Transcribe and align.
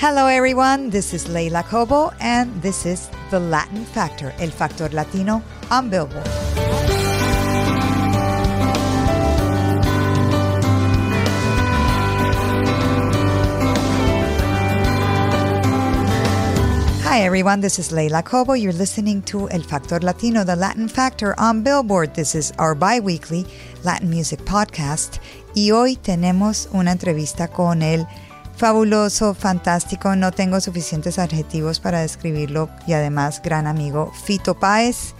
Hello, 0.00 0.28
everyone. 0.28 0.88
This 0.88 1.12
is 1.12 1.28
Leila 1.28 1.62
Cobo, 1.62 2.10
and 2.20 2.62
this 2.62 2.86
is 2.86 3.10
The 3.30 3.38
Latin 3.38 3.84
Factor, 3.84 4.32
El 4.38 4.48
Factor 4.48 4.88
Latino 4.88 5.42
on 5.70 5.90
Billboard. 5.90 6.26
Hi, 17.04 17.20
everyone. 17.20 17.60
This 17.60 17.78
is 17.78 17.92
Leila 17.92 18.22
Cobo. 18.22 18.54
You're 18.54 18.72
listening 18.72 19.20
to 19.24 19.50
El 19.50 19.60
Factor 19.60 20.00
Latino, 20.00 20.44
the 20.44 20.56
Latin 20.56 20.88
Factor 20.88 21.38
on 21.38 21.62
Billboard. 21.62 22.14
This 22.14 22.34
is 22.34 22.54
our 22.58 22.74
bi 22.74 23.00
weekly 23.00 23.44
Latin 23.84 24.08
music 24.08 24.40
podcast. 24.46 25.20
Y 25.54 25.72
hoy 25.72 25.96
tenemos 25.96 26.68
una 26.72 26.90
entrevista 26.90 27.48
con 27.48 27.82
el 27.82 28.06
fabuloso, 28.60 29.32
fantástico, 29.32 30.16
no 30.16 30.32
tengo 30.32 30.60
suficientes 30.60 31.18
adjetivos 31.18 31.80
para 31.80 32.02
describirlo 32.02 32.68
y 32.86 32.92
además 32.92 33.40
gran 33.42 33.66
amigo 33.66 34.12
Fito 34.12 34.54
Páez, 34.54 35.14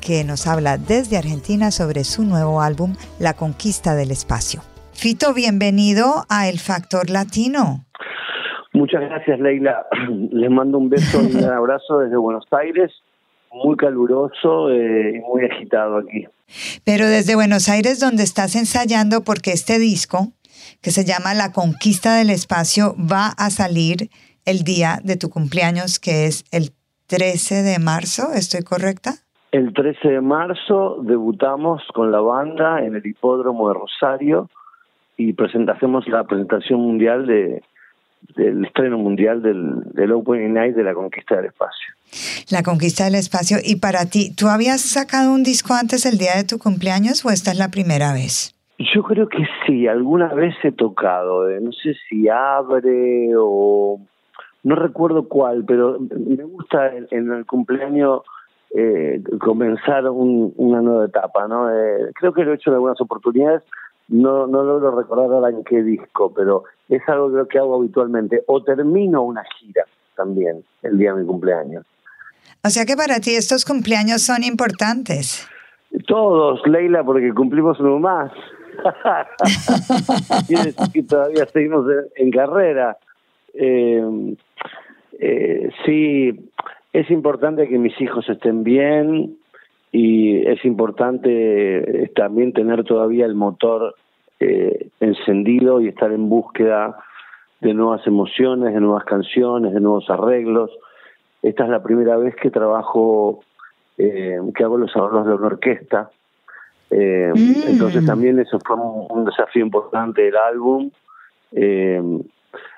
que 0.00 0.24
nos 0.24 0.46
habla 0.46 0.78
desde 0.78 1.18
Argentina 1.18 1.70
sobre 1.70 2.02
su 2.04 2.24
nuevo 2.24 2.62
álbum 2.62 2.94
La 3.20 3.34
Conquista 3.34 3.94
del 3.94 4.10
Espacio. 4.10 4.62
Fito, 4.94 5.34
bienvenido 5.34 6.24
a 6.30 6.48
El 6.48 6.58
Factor 6.58 7.10
Latino. 7.10 7.84
Muchas 8.72 9.02
gracias, 9.02 9.38
Leila. 9.38 9.84
Les 10.32 10.50
mando 10.50 10.78
un 10.78 10.88
beso 10.88 11.20
y 11.22 11.36
un 11.36 11.44
abrazo 11.44 11.98
desde 11.98 12.16
Buenos 12.16 12.46
Aires, 12.52 12.90
muy 13.52 13.76
caluroso 13.76 14.70
eh, 14.70 15.16
y 15.16 15.20
muy 15.20 15.44
agitado 15.44 15.98
aquí. 15.98 16.26
Pero 16.84 17.06
desde 17.06 17.34
Buenos 17.34 17.68
Aires, 17.68 18.00
donde 18.00 18.22
estás 18.22 18.56
ensayando, 18.56 19.24
porque 19.24 19.52
este 19.52 19.78
disco, 19.78 20.32
que 20.82 20.90
se 20.90 21.04
llama 21.04 21.34
La 21.34 21.52
Conquista 21.52 22.16
del 22.16 22.30
Espacio, 22.30 22.94
va 22.98 23.28
a 23.28 23.50
salir 23.50 24.10
el 24.44 24.62
día 24.62 25.00
de 25.02 25.16
tu 25.16 25.30
cumpleaños, 25.30 25.98
que 25.98 26.26
es 26.26 26.44
el 26.52 26.70
13 27.08 27.62
de 27.62 27.78
marzo, 27.78 28.32
¿estoy 28.34 28.62
correcta? 28.62 29.14
El 29.50 29.72
13 29.72 30.08
de 30.08 30.20
marzo 30.20 30.98
debutamos 31.02 31.82
con 31.94 32.12
la 32.12 32.20
banda 32.20 32.84
en 32.84 32.94
el 32.94 33.06
hipódromo 33.06 33.68
de 33.68 33.74
Rosario 33.74 34.50
y 35.16 35.32
presentamos 35.32 36.06
la 36.06 36.24
presentación 36.24 36.80
mundial 36.80 37.26
de, 37.26 37.62
del 38.36 38.64
estreno 38.66 38.98
mundial 38.98 39.42
del, 39.42 39.82
del 39.94 40.12
Opening 40.12 40.52
Night 40.52 40.74
de 40.74 40.84
la 40.84 40.94
Conquista 40.94 41.36
del 41.36 41.46
Espacio. 41.46 41.94
La 42.50 42.62
Conquista 42.62 43.04
del 43.04 43.14
Espacio. 43.14 43.58
Y 43.62 43.76
para 43.76 44.06
ti, 44.06 44.34
¿tú 44.34 44.48
habías 44.48 44.82
sacado 44.82 45.32
un 45.32 45.42
disco 45.42 45.74
antes 45.74 46.04
el 46.06 46.18
día 46.18 46.36
de 46.36 46.44
tu 46.44 46.58
cumpleaños 46.58 47.24
o 47.24 47.30
esta 47.30 47.50
es 47.50 47.58
la 47.58 47.70
primera 47.70 48.12
vez? 48.12 48.57
Yo 48.78 49.02
creo 49.02 49.28
que 49.28 49.44
sí, 49.66 49.88
alguna 49.88 50.32
vez 50.32 50.54
he 50.62 50.70
tocado, 50.70 51.50
eh, 51.50 51.60
no 51.60 51.72
sé 51.72 51.94
si 52.08 52.28
abre 52.28 53.30
o 53.36 54.00
no 54.62 54.74
recuerdo 54.76 55.28
cuál, 55.28 55.64
pero 55.66 55.98
me 55.98 56.44
gusta 56.44 56.94
en, 56.94 57.08
en 57.10 57.32
el 57.32 57.44
cumpleaños 57.44 58.22
eh, 58.74 59.22
comenzar 59.40 60.08
un, 60.08 60.52
una 60.56 60.80
nueva 60.80 61.06
etapa, 61.06 61.48
¿no? 61.48 61.70
Eh, 61.70 62.12
creo 62.14 62.32
que 62.32 62.44
lo 62.44 62.52
he 62.52 62.54
hecho 62.56 62.70
en 62.70 62.74
algunas 62.74 63.00
oportunidades, 63.00 63.62
no, 64.08 64.46
no 64.46 64.62
logro 64.62 64.96
recordar 64.96 65.32
ahora 65.32 65.50
en 65.50 65.64
qué 65.64 65.82
disco, 65.82 66.32
pero 66.34 66.64
es 66.88 67.02
algo 67.08 67.30
creo 67.30 67.48
que 67.48 67.58
hago 67.58 67.76
habitualmente. 67.76 68.42
O 68.46 68.62
termino 68.62 69.22
una 69.22 69.42
gira 69.58 69.84
también 70.16 70.62
el 70.82 70.98
día 70.98 71.14
de 71.14 71.22
mi 71.22 71.26
cumpleaños. 71.26 71.84
O 72.64 72.68
sea 72.70 72.84
que 72.84 72.96
para 72.96 73.20
ti 73.20 73.34
estos 73.34 73.64
cumpleaños 73.64 74.22
son 74.22 74.44
importantes. 74.44 75.46
Todos, 76.06 76.60
Leila, 76.66 77.04
porque 77.04 77.32
cumplimos 77.32 77.78
uno 77.80 77.98
más. 77.98 78.32
Quiere 80.46 80.64
decir 80.64 80.92
que 80.92 81.02
todavía 81.02 81.46
seguimos 81.46 81.86
en, 82.16 82.30
carrera. 82.30 82.96
Eh, 83.54 84.36
eh, 85.18 85.70
sí, 85.84 86.50
es 86.92 87.10
importante 87.10 87.68
que 87.68 87.78
mis 87.78 88.00
hijos 88.00 88.28
estén 88.28 88.64
bien 88.64 89.36
y 89.92 90.46
es 90.46 90.64
importante 90.64 92.04
eh, 92.04 92.08
también 92.14 92.52
tener 92.52 92.84
todavía 92.84 93.26
el 93.26 93.34
motor 93.34 93.94
eh, 94.40 94.90
encendido 95.00 95.80
y 95.80 95.88
estar 95.88 96.12
en 96.12 96.28
búsqueda 96.28 96.96
de 97.60 97.74
nuevas 97.74 98.06
emociones, 98.06 98.74
de 98.74 98.80
nuevas 98.80 99.04
canciones, 99.04 99.72
de 99.72 99.80
nuevos 99.80 100.08
arreglos. 100.10 100.70
Esta 101.42 101.64
es 101.64 101.70
la 101.70 101.82
primera 101.82 102.16
vez 102.16 102.36
que 102.36 102.50
trabajo, 102.50 103.40
eh, 103.96 104.38
que 104.54 104.64
hago 104.64 104.76
los 104.76 104.94
arreglos 104.94 105.26
de 105.26 105.34
una 105.34 105.46
orquesta. 105.46 106.10
Eh, 106.90 107.32
Mm. 107.34 107.68
Entonces 107.68 108.04
también 108.06 108.38
eso 108.38 108.58
fue 108.64 108.76
un, 108.76 109.06
un 109.10 109.24
desafío 109.24 109.62
importante 109.64 110.22
del 110.22 110.36
álbum. 110.36 110.90
Eh, 111.52 112.02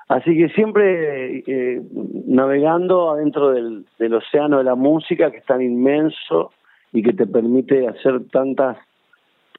así 0.09 0.37
que 0.37 0.49
siempre 0.51 1.39
eh, 1.47 1.83
navegando 2.27 3.11
adentro 3.11 3.51
del, 3.51 3.85
del 3.99 4.15
océano 4.15 4.59
de 4.59 4.65
la 4.65 4.75
música 4.75 5.31
que 5.31 5.39
es 5.39 5.45
tan 5.45 5.63
inmenso 5.63 6.53
y 6.93 7.03
que 7.03 7.13
te 7.13 7.27
permite 7.27 7.87
hacer 7.87 8.21
tantas, 8.33 8.79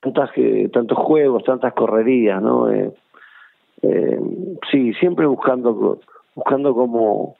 tantas 0.01 0.31
tantos 0.73 0.97
juegos, 0.97 1.43
tantas 1.43 1.73
correrías, 1.73 2.41
¿no? 2.41 2.67
Sí, 4.69 4.93
siempre 4.95 5.25
buscando 5.25 5.99
buscando 6.35 6.73
cómo 6.73 7.35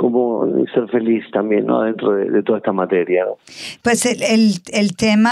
cómo 0.00 0.46
ser 0.72 0.88
feliz 0.88 1.22
también, 1.30 1.66
¿no? 1.66 1.82
Dentro 1.82 2.12
de, 2.12 2.30
de 2.30 2.42
toda 2.42 2.56
esta 2.56 2.72
materia. 2.72 3.26
¿no? 3.26 3.36
Pues 3.82 4.06
el, 4.06 4.22
el, 4.22 4.54
el, 4.72 4.96
tema, 4.96 5.30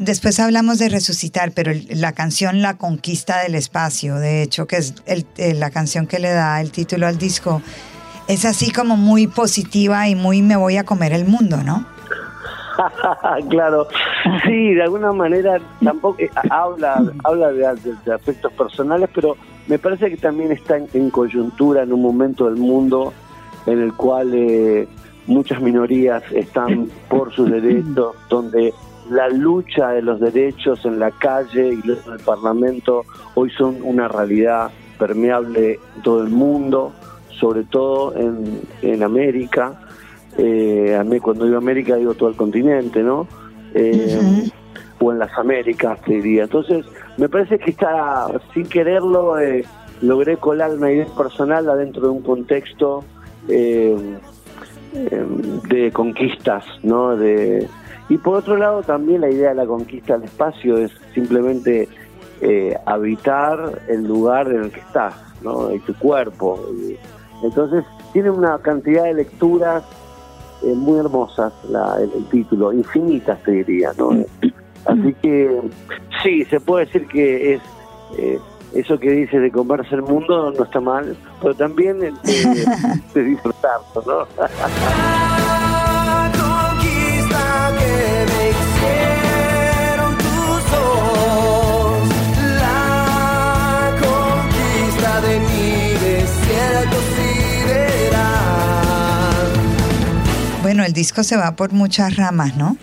después 0.00 0.40
hablamos 0.40 0.80
de 0.80 0.88
resucitar, 0.88 1.52
pero 1.54 1.70
la 1.94 2.10
canción 2.10 2.60
La 2.60 2.76
Conquista 2.76 3.40
del 3.44 3.54
Espacio, 3.54 4.16
de 4.16 4.42
hecho, 4.42 4.66
que 4.66 4.78
es 4.78 4.96
el, 5.06 5.60
la 5.60 5.70
canción 5.70 6.08
que 6.08 6.18
le 6.18 6.30
da 6.30 6.60
el 6.60 6.72
título 6.72 7.06
al 7.06 7.16
disco, 7.16 7.62
es 8.26 8.44
así 8.44 8.72
como 8.72 8.96
muy 8.96 9.28
positiva 9.28 10.08
y 10.08 10.16
muy 10.16 10.42
me 10.42 10.56
voy 10.56 10.78
a 10.78 10.84
comer 10.84 11.12
el 11.12 11.24
mundo, 11.24 11.58
¿no? 11.64 11.86
claro, 13.50 13.86
sí, 14.44 14.74
de 14.74 14.82
alguna 14.82 15.12
manera 15.12 15.58
tampoco 15.82 16.20
eh, 16.20 16.28
habla 16.50 17.04
habla 17.22 17.52
de, 17.52 17.58
de, 17.60 17.94
de, 18.04 18.14
aspectos 18.14 18.52
personales, 18.54 19.08
pero 19.14 19.36
me 19.68 19.78
parece 19.78 20.10
que 20.10 20.16
también 20.16 20.50
está 20.50 20.76
en, 20.76 20.88
en 20.92 21.10
coyuntura 21.10 21.84
en 21.84 21.92
un 21.92 22.02
momento 22.02 22.46
del 22.46 22.56
mundo 22.56 23.12
en 23.66 23.80
el 23.80 23.92
cual 23.94 24.32
eh, 24.34 24.88
muchas 25.26 25.60
minorías 25.60 26.22
están 26.32 26.88
por 27.08 27.32
sus 27.32 27.50
derechos, 27.50 28.16
donde 28.28 28.72
la 29.10 29.28
lucha 29.28 29.90
de 29.90 30.02
los 30.02 30.20
derechos 30.20 30.84
en 30.84 30.98
la 30.98 31.10
calle 31.10 31.74
y 31.74 31.90
en 31.90 32.12
el 32.12 32.20
Parlamento 32.24 33.04
hoy 33.34 33.50
son 33.50 33.78
una 33.82 34.08
realidad 34.08 34.70
permeable 34.98 35.78
en 35.96 36.02
todo 36.02 36.22
el 36.22 36.30
mundo, 36.30 36.92
sobre 37.30 37.64
todo 37.64 38.14
en, 38.16 38.60
en 38.82 39.02
América. 39.02 39.80
Eh, 40.36 40.96
a 40.98 41.04
mí 41.04 41.20
cuando 41.20 41.46
digo 41.46 41.56
América 41.56 41.96
digo 41.96 42.14
todo 42.14 42.28
el 42.28 42.36
continente, 42.36 43.02
¿no? 43.02 43.26
Eh, 43.74 44.18
uh 44.20 44.22
-huh. 44.22 44.52
O 45.00 45.12
en 45.12 45.20
las 45.20 45.30
Américas, 45.38 46.00
te 46.02 46.14
diría. 46.14 46.42
Entonces, 46.44 46.84
me 47.16 47.28
parece 47.28 47.58
que 47.58 47.70
está, 47.70 48.26
sin 48.52 48.66
quererlo, 48.66 49.38
eh, 49.38 49.64
logré 50.02 50.36
colar 50.36 50.72
una 50.72 50.90
idea 50.90 51.06
personal 51.16 51.68
adentro 51.68 52.02
de 52.02 52.08
un 52.08 52.22
contexto 52.22 53.04
eh, 53.48 53.96
de 55.68 55.92
conquistas, 55.92 56.64
¿no? 56.82 57.16
De, 57.16 57.68
y 58.08 58.16
por 58.18 58.36
otro 58.36 58.56
lado 58.56 58.82
también 58.82 59.20
la 59.20 59.30
idea 59.30 59.50
de 59.50 59.56
la 59.56 59.66
conquista 59.66 60.14
del 60.14 60.24
espacio 60.24 60.78
es 60.78 60.92
simplemente 61.14 61.88
eh, 62.40 62.76
habitar 62.86 63.82
el 63.88 64.04
lugar 64.04 64.48
en 64.48 64.64
el 64.64 64.70
que 64.70 64.80
estás, 64.80 65.14
¿no? 65.42 65.72
Y 65.72 65.78
tu 65.80 65.94
cuerpo. 65.94 66.58
Y, 66.80 66.96
entonces 67.44 67.84
tiene 68.12 68.30
una 68.30 68.58
cantidad 68.58 69.04
de 69.04 69.14
lecturas 69.14 69.84
eh, 70.62 70.72
muy 70.74 70.98
hermosas 70.98 71.52
la, 71.68 71.96
el, 72.00 72.10
el, 72.12 72.24
título, 72.26 72.72
infinitas 72.72 73.42
te 73.42 73.52
diría, 73.52 73.92
¿no? 73.98 74.10
Así 74.86 75.14
que 75.22 75.60
sí, 76.22 76.44
se 76.44 76.60
puede 76.60 76.86
decir 76.86 77.06
que 77.08 77.54
es 77.54 77.62
eh, 78.16 78.38
eso 78.74 78.98
que 78.98 79.10
dices 79.10 79.40
de 79.40 79.50
comerse 79.50 79.94
el 79.94 80.02
mundo 80.02 80.52
no 80.56 80.64
está 80.64 80.80
mal, 80.80 81.16
pero 81.40 81.54
también 81.54 82.02
el 82.02 82.14
de, 82.22 82.42
este, 82.42 82.70
de 83.14 83.24
disfrutarlo, 83.24 84.02
¿no? 84.06 84.26
Bueno, 100.62 100.84
el 100.84 100.92
disco 100.92 101.22
se 101.22 101.36
va 101.36 101.52
por 101.52 101.72
muchas 101.72 102.16
ramas, 102.16 102.54
¿no? 102.56 102.76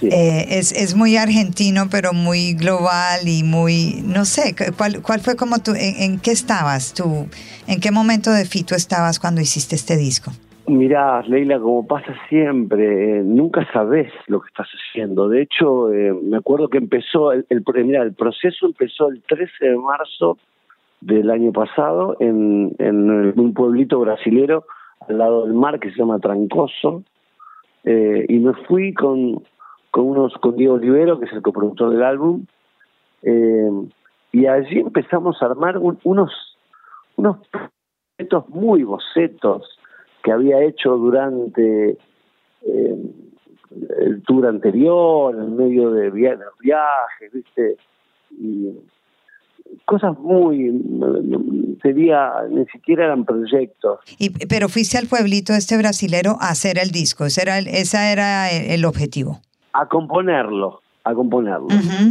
Sí. 0.00 0.08
Eh, 0.12 0.58
es, 0.58 0.72
es 0.72 0.94
muy 0.94 1.16
argentino, 1.16 1.88
pero 1.90 2.12
muy 2.12 2.54
global 2.54 3.26
y 3.26 3.42
muy, 3.42 4.02
no 4.04 4.24
sé, 4.24 4.54
¿cuál, 4.76 5.02
cuál 5.02 5.20
fue 5.20 5.34
como 5.36 5.58
tú, 5.58 5.72
en, 5.72 6.12
en 6.12 6.20
qué 6.20 6.30
estabas 6.30 6.94
tú, 6.94 7.26
en 7.66 7.80
qué 7.80 7.90
momento 7.90 8.30
de 8.30 8.44
Fito 8.44 8.74
estabas 8.74 9.18
cuando 9.18 9.40
hiciste 9.40 9.74
este 9.74 9.96
disco? 9.96 10.30
Mirá, 10.68 11.22
Leila, 11.22 11.58
como 11.58 11.86
pasa 11.86 12.14
siempre, 12.28 13.18
eh, 13.18 13.22
nunca 13.24 13.66
sabes 13.72 14.12
lo 14.26 14.40
que 14.40 14.48
estás 14.48 14.68
haciendo. 14.68 15.28
De 15.28 15.40
hecho, 15.40 15.90
eh, 15.92 16.12
me 16.12 16.36
acuerdo 16.36 16.68
que 16.68 16.76
empezó, 16.76 17.32
el, 17.32 17.46
el, 17.48 17.64
mirá, 17.86 18.02
el 18.02 18.12
proceso 18.12 18.66
empezó 18.66 19.08
el 19.08 19.22
13 19.22 19.50
de 19.60 19.76
marzo 19.76 20.36
del 21.00 21.30
año 21.30 21.52
pasado 21.52 22.18
en, 22.20 22.74
en 22.78 23.10
un 23.40 23.54
pueblito 23.54 23.98
brasilero 24.00 24.66
al 25.08 25.18
lado 25.18 25.46
del 25.46 25.54
mar 25.54 25.80
que 25.80 25.90
se 25.90 25.96
llama 25.96 26.18
Trancoso. 26.18 27.02
Eh, 27.84 28.26
y 28.28 28.38
me 28.38 28.52
fui 28.66 28.92
con, 28.92 29.42
con 29.90 30.04
unos 30.06 30.32
con 30.34 30.56
Diego 30.56 30.74
Olivero, 30.74 31.18
que 31.18 31.26
es 31.26 31.32
el 31.32 31.42
coproductor 31.42 31.90
del 31.90 32.02
álbum, 32.02 32.44
eh, 33.22 33.70
y 34.32 34.46
allí 34.46 34.78
empezamos 34.80 35.40
a 35.42 35.46
armar 35.46 35.78
un- 35.78 35.98
unos 36.04 36.30
unos 37.16 37.38
bocetos 38.18 38.48
muy 38.48 38.84
bocetos 38.84 39.78
que 40.22 40.30
había 40.32 40.62
hecho 40.62 40.96
durante 40.96 41.96
eh, 42.62 42.96
el 44.00 44.22
tour 44.22 44.46
anterior, 44.46 45.34
en 45.34 45.56
medio 45.56 45.90
de 45.90 46.10
via- 46.10 46.36
de 46.36 46.44
viajes, 46.60 47.32
¿viste? 47.32 47.76
Y 48.30 48.70
cosas 49.84 50.18
muy, 50.18 50.80
sería, 51.82 52.32
ni 52.50 52.64
siquiera 52.66 53.04
eran 53.06 53.24
proyectos. 53.24 54.00
Y, 54.18 54.30
pero 54.46 54.68
fuiste 54.68 54.96
al 54.98 55.06
pueblito 55.06 55.52
este 55.54 55.76
brasilero 55.76 56.36
a 56.40 56.50
hacer 56.50 56.78
el 56.78 56.90
disco, 56.90 57.24
ese 57.26 57.42
era 57.42 57.58
el, 57.58 57.68
esa 57.68 58.10
era 58.12 58.50
el 58.50 58.84
objetivo. 58.84 59.40
A 59.80 59.86
componerlo, 59.86 60.80
a 61.04 61.14
componerlo. 61.14 61.68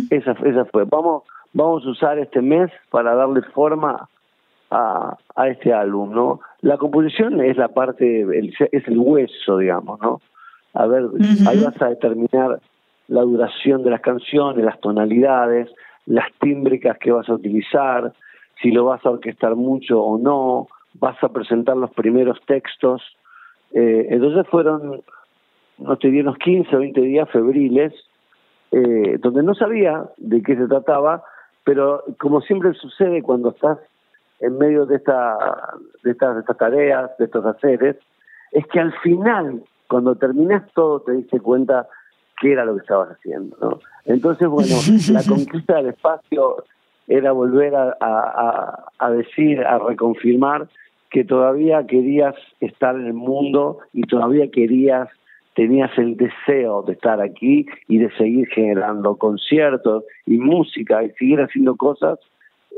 Esa, 0.09 0.31
esa 0.43 0.65
fue. 0.65 0.83
Vamos, 0.85 1.23
vamos 1.53 1.85
a 1.85 1.89
usar 1.89 2.19
este 2.19 2.41
mes 2.41 2.71
para 2.91 3.15
darle 3.15 3.41
forma 3.53 4.07
a, 4.71 5.15
a 5.35 5.47
este 5.47 5.73
álbum, 5.73 6.11
¿no? 6.11 6.39
La 6.61 6.77
composición 6.77 7.39
es 7.41 7.57
la 7.57 7.69
parte, 7.69 8.21
el- 8.21 8.53
es 8.71 8.87
el 8.87 8.97
hueso, 8.99 9.57
digamos, 9.57 9.99
¿no? 10.01 10.21
A 10.73 10.85
ver, 10.87 11.03
ahí 11.47 11.59
vas 11.63 11.81
a 11.81 11.89
determinar 11.89 12.59
la 13.07 13.21
duración 13.21 13.83
de 13.83 13.89
las 13.91 14.01
canciones, 14.01 14.63
las 14.65 14.79
tonalidades, 14.81 15.69
las 16.05 16.27
tímbricas 16.39 16.97
que 16.99 17.11
vas 17.11 17.27
a 17.29 17.33
utilizar, 17.33 18.13
si 18.61 18.71
lo 18.71 18.85
vas 18.85 19.05
a 19.05 19.09
orquestar 19.11 19.55
mucho 19.55 20.01
o 20.01 20.17
no, 20.17 20.67
vas 20.99 21.21
a 21.23 21.29
presentar 21.29 21.77
los 21.77 21.91
primeros 21.91 22.39
textos. 22.45 23.01
Eh, 23.73 24.07
entonces 24.09 24.45
fueron 24.49 25.01
no 25.77 25.97
te 25.97 26.09
di 26.09 26.19
unos 26.21 26.37
15 26.37 26.75
o 26.75 26.79
20 26.79 27.01
días 27.01 27.29
febriles, 27.29 27.93
eh, 28.71 29.17
donde 29.19 29.43
no 29.43 29.53
sabía 29.55 30.05
de 30.17 30.41
qué 30.41 30.55
se 30.55 30.67
trataba, 30.67 31.23
pero 31.63 32.03
como 32.19 32.41
siempre 32.41 32.73
sucede 32.73 33.21
cuando 33.21 33.49
estás 33.49 33.79
en 34.39 34.57
medio 34.57 34.85
de, 34.85 34.97
esta, 34.97 35.37
de, 36.03 36.11
estas, 36.11 36.35
de 36.35 36.41
estas 36.41 36.57
tareas, 36.57 37.17
de 37.17 37.25
estos 37.25 37.45
haceres, 37.45 37.97
es 38.51 38.65
que 38.67 38.79
al 38.79 38.93
final, 38.99 39.63
cuando 39.87 40.15
terminas 40.15 40.63
todo, 40.73 41.01
te 41.01 41.13
diste 41.13 41.39
cuenta 41.39 41.87
qué 42.39 42.53
era 42.53 42.65
lo 42.65 42.75
que 42.75 42.81
estabas 42.81 43.09
haciendo. 43.09 43.57
¿no? 43.59 43.79
Entonces, 44.05 44.47
bueno, 44.47 44.75
la 45.11 45.23
conquista 45.23 45.75
del 45.77 45.87
espacio 45.87 46.63
era 47.07 47.31
volver 47.31 47.73
a, 47.75 48.85
a 48.99 49.11
decir, 49.11 49.61
a 49.63 49.79
reconfirmar 49.79 50.67
que 51.09 51.23
todavía 51.23 51.85
querías 51.87 52.35
estar 52.59 52.95
en 52.95 53.07
el 53.07 53.13
mundo 53.13 53.79
y 53.93 54.01
todavía 54.03 54.51
querías 54.51 55.07
tenías 55.57 55.89
el 55.97 56.15
deseo 56.15 56.83
de 56.83 56.93
estar 56.93 57.19
aquí 57.19 57.65
y 57.87 57.97
de 57.97 58.11
seguir 58.11 58.47
generando 58.49 59.15
conciertos 59.15 60.03
y 60.27 60.37
música 60.37 61.03
y 61.03 61.09
seguir 61.17 61.39
haciendo 61.41 61.75
cosas 61.75 62.19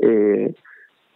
eh, 0.00 0.54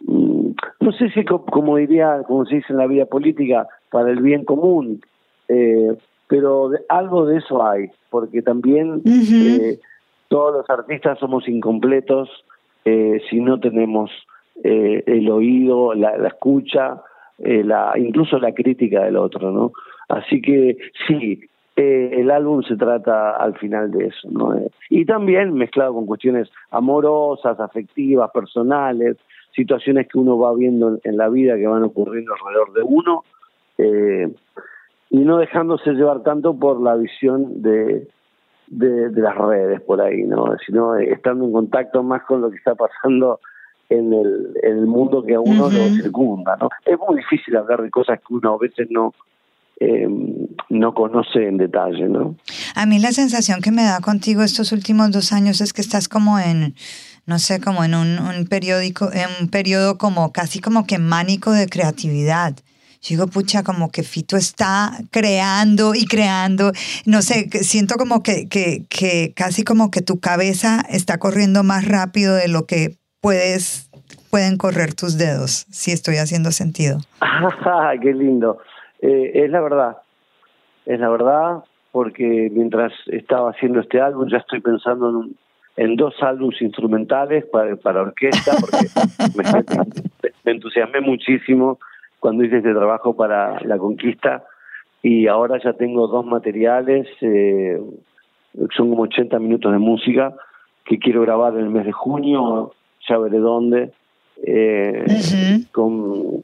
mm, 0.01 0.49
no 0.79 0.91
sé 0.91 1.09
si 1.09 1.25
co- 1.25 1.43
como 1.43 1.77
diría 1.77 2.21
como 2.27 2.45
se 2.45 2.57
dice 2.57 2.67
en 2.71 2.77
la 2.77 2.85
vida 2.85 3.07
política 3.07 3.67
para 3.89 4.11
el 4.11 4.21
bien 4.21 4.45
común 4.45 5.01
eh, 5.49 5.91
pero 6.27 6.69
de- 6.69 6.81
algo 6.87 7.25
de 7.25 7.37
eso 7.39 7.65
hay 7.65 7.89
porque 8.11 8.43
también 8.43 9.01
eh, 9.47 9.79
todos 10.27 10.53
los 10.57 10.69
artistas 10.69 11.17
somos 11.19 11.47
incompletos 11.49 12.29
si 13.29 13.39
no 13.39 13.59
tenemos 13.59 14.11
el 14.63 15.27
oído 15.31 15.95
la, 15.95 16.15
la 16.19 16.27
escucha 16.27 17.01
la 17.39 17.93
incluso 17.97 18.37
la 18.37 18.53
crítica 18.53 19.03
del 19.05 19.17
otro 19.17 19.51
no 19.51 19.71
así 20.09 20.39
que 20.43 20.77
sí 21.07 21.41
eh, 21.75 22.09
el 22.13 22.31
álbum 22.31 22.63
se 22.63 22.77
trata 22.77 23.31
al 23.31 23.57
final 23.57 23.91
de 23.91 24.07
eso, 24.07 24.29
¿no? 24.31 24.55
Y 24.89 25.05
también 25.05 25.53
mezclado 25.53 25.93
con 25.93 26.05
cuestiones 26.05 26.49
amorosas, 26.71 27.59
afectivas, 27.59 28.31
personales, 28.31 29.17
situaciones 29.53 30.07
que 30.07 30.17
uno 30.17 30.37
va 30.37 30.53
viendo 30.53 30.99
en, 31.03 31.17
la 31.17 31.27
vida 31.27 31.57
que 31.57 31.67
van 31.67 31.83
ocurriendo 31.83 32.33
alrededor 32.33 32.73
de 32.73 32.81
uno, 32.83 33.23
eh, 33.77 34.33
y 35.09 35.19
no 35.19 35.37
dejándose 35.37 35.91
llevar 35.91 36.23
tanto 36.23 36.57
por 36.57 36.81
la 36.81 36.95
visión 36.95 37.61
de, 37.61 38.07
de, 38.67 39.09
de 39.09 39.21
las 39.21 39.35
redes 39.35 39.81
por 39.81 40.01
ahí, 40.01 40.23
¿no? 40.23 40.55
Sino 40.65 40.97
eh, 40.97 41.11
estando 41.11 41.43
en 41.43 41.51
contacto 41.51 42.03
más 42.03 42.23
con 42.23 42.41
lo 42.41 42.49
que 42.51 42.57
está 42.57 42.75
pasando 42.75 43.39
en 43.89 44.13
el, 44.13 44.57
en 44.63 44.77
el 44.79 44.87
mundo 44.87 45.23
que 45.23 45.35
a 45.35 45.39
uno 45.39 45.65
lo 45.65 45.69
circunda, 45.69 46.55
¿no? 46.55 46.69
Es 46.85 46.97
muy 46.97 47.17
difícil 47.17 47.55
hablar 47.57 47.81
de 47.81 47.91
cosas 47.91 48.19
que 48.19 48.33
uno 48.33 48.53
a 48.53 48.57
veces 48.57 48.87
no 48.89 49.13
eh, 49.79 50.07
no 50.69 50.93
conoce 50.93 51.47
en 51.47 51.57
detalle, 51.57 52.07
¿no? 52.07 52.35
A 52.75 52.85
mí 52.85 52.99
la 52.99 53.11
sensación 53.11 53.61
que 53.61 53.71
me 53.71 53.83
da 53.83 53.99
contigo 53.99 54.43
estos 54.43 54.71
últimos 54.71 55.11
dos 55.11 55.33
años 55.33 55.61
es 55.61 55.73
que 55.73 55.81
estás 55.81 56.07
como 56.07 56.39
en, 56.39 56.75
no 57.25 57.39
sé, 57.39 57.59
como 57.59 57.83
en 57.83 57.95
un, 57.95 58.19
un 58.19 58.45
periódico, 58.47 59.11
en 59.11 59.27
un 59.41 59.49
periodo 59.49 59.97
como 59.97 60.31
casi 60.31 60.59
como 60.59 60.85
que 60.85 60.97
mánico 60.97 61.51
de 61.51 61.67
creatividad. 61.67 62.55
Yo 63.01 63.09
digo, 63.09 63.27
pucha, 63.27 63.63
como 63.63 63.91
que 63.91 64.01
Fito 64.01 64.35
está 64.35 64.93
creando 65.11 65.93
y 65.93 66.05
creando. 66.05 66.71
No 67.05 67.21
sé, 67.21 67.49
siento 67.61 67.97
como 67.97 68.23
que, 68.23 68.47
que, 68.47 68.85
que 68.89 69.31
casi 69.35 69.63
como 69.63 69.91
que 69.91 70.01
tu 70.01 70.19
cabeza 70.19 70.83
está 70.89 71.19
corriendo 71.19 71.63
más 71.63 71.87
rápido 71.87 72.33
de 72.33 72.47
lo 72.47 72.65
que 72.65 72.97
puedes, 73.21 73.91
pueden 74.31 74.57
correr 74.57 74.95
tus 74.95 75.19
dedos, 75.19 75.67
si 75.69 75.91
estoy 75.91 76.15
haciendo 76.17 76.51
sentido. 76.51 76.99
¡Qué 78.01 78.11
lindo! 78.13 78.57
Eh, 79.07 79.31
es 79.43 79.49
la 79.51 79.61
verdad, 79.61 79.97
es 80.85 80.99
la 80.99 81.09
verdad, 81.09 81.63
porque 81.91 82.49
mientras 82.51 82.91
estaba 83.07 83.51
haciendo 83.51 83.79
este 83.79 84.01
álbum 84.01 84.27
ya 84.29 84.37
estoy 84.37 84.61
pensando 84.61 85.09
en, 85.09 85.15
un- 85.15 85.35
en 85.77 85.95
dos 85.95 86.15
álbumes 86.21 86.61
instrumentales 86.61 87.45
para, 87.45 87.75
para 87.75 88.01
orquesta, 88.01 88.53
porque 88.59 88.87
me, 89.35 89.43
me 90.45 90.51
entusiasmé 90.53 91.01
muchísimo 91.01 91.77
cuando 92.19 92.43
hice 92.43 92.57
este 92.57 92.73
trabajo 92.73 93.15
para 93.15 93.59
La 93.61 93.77
Conquista 93.77 94.43
y 95.03 95.27
ahora 95.27 95.59
ya 95.63 95.73
tengo 95.73 96.07
dos 96.07 96.25
materiales, 96.25 97.07
eh, 97.21 97.79
son 98.75 98.89
como 98.89 99.03
80 99.03 99.37
minutos 99.39 99.71
de 99.71 99.77
música 99.77 100.33
que 100.85 100.97
quiero 100.97 101.21
grabar 101.21 101.53
en 101.53 101.59
el 101.65 101.69
mes 101.69 101.85
de 101.85 101.91
junio, 101.91 102.73
ya 103.07 103.17
veré 103.17 103.37
dónde. 103.39 103.91
Eh, 104.43 105.05
con 105.71 106.43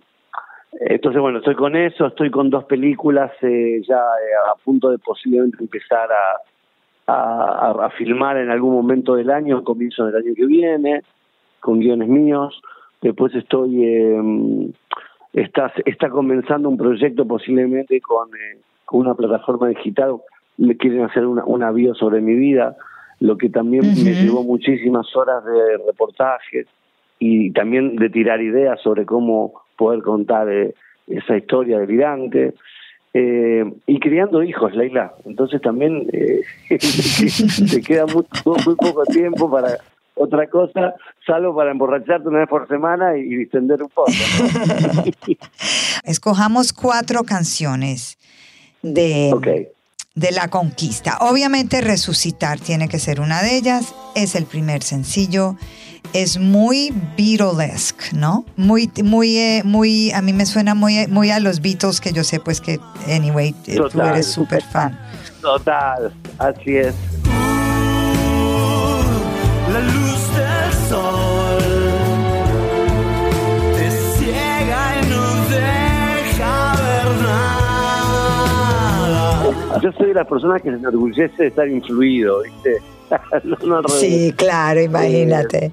entonces 0.79 1.21
bueno 1.21 1.39
estoy 1.39 1.55
con 1.55 1.75
eso 1.75 2.07
estoy 2.07 2.31
con 2.31 2.49
dos 2.49 2.63
películas 2.65 3.31
eh, 3.41 3.81
ya 3.87 3.97
eh, 3.97 4.51
a 4.51 4.55
punto 4.63 4.89
de 4.89 4.97
posiblemente 4.99 5.57
empezar 5.59 6.09
a, 6.11 7.11
a, 7.13 7.71
a- 7.85 7.89
filmar 7.91 8.37
en 8.37 8.49
algún 8.49 8.73
momento 8.73 9.15
del 9.15 9.29
año 9.31 9.63
comienzo 9.63 10.05
del 10.05 10.15
año 10.15 10.33
que 10.35 10.45
viene 10.45 11.03
con 11.59 11.79
guiones 11.79 12.07
míos. 12.07 12.61
Después 13.01 13.33
estoy 13.35 13.83
eh, 13.83 14.71
está 15.33 15.71
está 15.85 16.09
comenzando 16.09 16.69
un 16.69 16.77
proyecto 16.77 17.25
posiblemente 17.27 17.99
con, 18.01 18.29
eh, 18.29 18.59
con 18.85 19.01
una 19.01 19.13
plataforma 19.13 19.67
digital. 19.67 20.15
Me 20.57 20.77
quieren 20.77 21.03
hacer 21.03 21.25
una, 21.25 21.43
una 21.45 21.71
bio 21.71 21.93
sobre 21.95 22.21
mi 22.21 22.35
vida 22.35 22.75
lo 23.19 23.37
que 23.37 23.49
también 23.49 23.83
me 24.03 24.13
llevó 24.13 24.43
muchísimas 24.43 25.15
horas 25.15 25.43
de 25.45 25.77
reportajes 25.85 26.65
y 27.19 27.51
también 27.51 27.95
de 27.97 28.09
tirar 28.09 28.41
ideas 28.41 28.81
sobre 28.81 29.05
cómo 29.05 29.53
poder 29.81 30.03
contar 30.03 30.47
eh, 30.47 30.75
esa 31.07 31.35
historia 31.35 31.79
delirante. 31.79 32.53
Eh, 33.13 33.65
y 33.87 33.99
criando 33.99 34.43
hijos, 34.43 34.73
Leila. 34.75 35.13
Entonces 35.25 35.59
también 35.59 36.07
eh, 36.13 36.41
te 37.71 37.81
queda 37.81 38.05
muy, 38.05 38.23
muy 38.45 38.75
poco 38.75 39.03
tiempo 39.05 39.49
para 39.49 39.79
otra 40.13 40.47
cosa, 40.47 40.93
salvo 41.25 41.55
para 41.55 41.71
emborracharte 41.71 42.27
una 42.27 42.39
vez 42.39 42.47
por 42.47 42.67
semana 42.67 43.17
y, 43.17 43.23
distender 43.23 43.81
un 43.81 43.89
poco. 43.89 44.11
¿no? 44.11 45.03
Escojamos 46.03 46.73
cuatro 46.73 47.23
canciones 47.23 48.19
de, 48.83 49.67
de 50.13 50.31
La 50.31 50.47
Conquista. 50.49 51.17
Obviamente 51.21 51.81
Resucitar 51.81 52.59
tiene 52.59 52.87
que 52.87 52.99
ser 52.99 53.19
una 53.19 53.41
de 53.41 53.57
ellas, 53.57 53.95
es 54.15 54.35
el 54.35 54.45
primer 54.45 54.83
sencillo. 54.83 55.55
Es 56.13 56.37
muy 56.37 56.93
Beatlesque, 57.17 58.05
¿no? 58.13 58.45
Muy, 58.57 58.91
muy, 59.03 59.37
eh, 59.37 59.61
muy, 59.63 60.11
a 60.11 60.21
mí 60.21 60.33
me 60.33 60.45
suena 60.45 60.75
muy, 60.75 61.07
muy 61.07 61.31
a 61.31 61.39
los 61.39 61.61
Beatles, 61.61 62.01
que 62.01 62.11
yo 62.11 62.23
sé 62.23 62.39
pues 62.39 62.61
que, 62.61 62.79
anyway, 63.07 63.55
eh, 63.67 63.79
tú 63.91 64.01
eres 64.01 64.27
súper 64.27 64.63
fan. 64.63 64.97
Total, 65.41 66.13
así 66.37 66.77
es. 66.77 66.93
La 69.71 69.79
luz 69.79 70.35
del 70.35 70.73
sol 70.89 71.63
te 73.73 73.89
ciega 74.17 75.01
y 75.01 75.03
no 75.09 75.25
deja 75.49 76.75
ver 76.75 77.07
nada. 77.23 77.39
Yo 79.81 79.89
soy 79.93 80.07
de 80.07 80.13
las 80.15 80.27
personas 80.27 80.61
que 80.61 80.71
se 80.71 80.75
enorgullece 80.75 81.43
de 81.43 81.47
estar 81.47 81.69
influido, 81.69 82.41
¿viste? 82.43 82.81
no, 83.43 83.81
no. 83.81 83.87
Sí, 83.89 84.33
claro, 84.35 84.81
imagínate. 84.81 85.71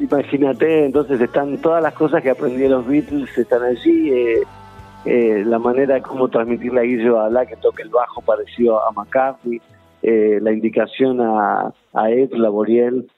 Imagínate, 0.00 0.86
entonces 0.86 1.20
están 1.20 1.58
todas 1.58 1.82
las 1.82 1.92
cosas 1.94 2.22
que 2.22 2.30
aprendí 2.30 2.62
de 2.62 2.70
los 2.70 2.86
Beatles, 2.86 3.36
están 3.36 3.62
allí. 3.62 4.10
eh, 4.10 4.42
eh, 5.04 5.44
la 5.46 5.58
manera 5.58 5.94
de 5.94 6.02
cómo 6.02 6.28
transmitirle 6.28 6.80
a 6.80 6.84
Guillo 6.84 7.20
a 7.20 7.30
la 7.30 7.46
que 7.46 7.56
toque 7.56 7.82
el 7.82 7.88
bajo 7.88 8.20
parecido 8.20 8.86
a 8.86 8.92
McCartney, 8.92 9.60
eh, 10.02 10.38
la 10.42 10.52
indicación 10.52 11.20
a, 11.22 11.72
a 11.94 12.10
Ed 12.10 12.32
Laboriel 12.32 13.08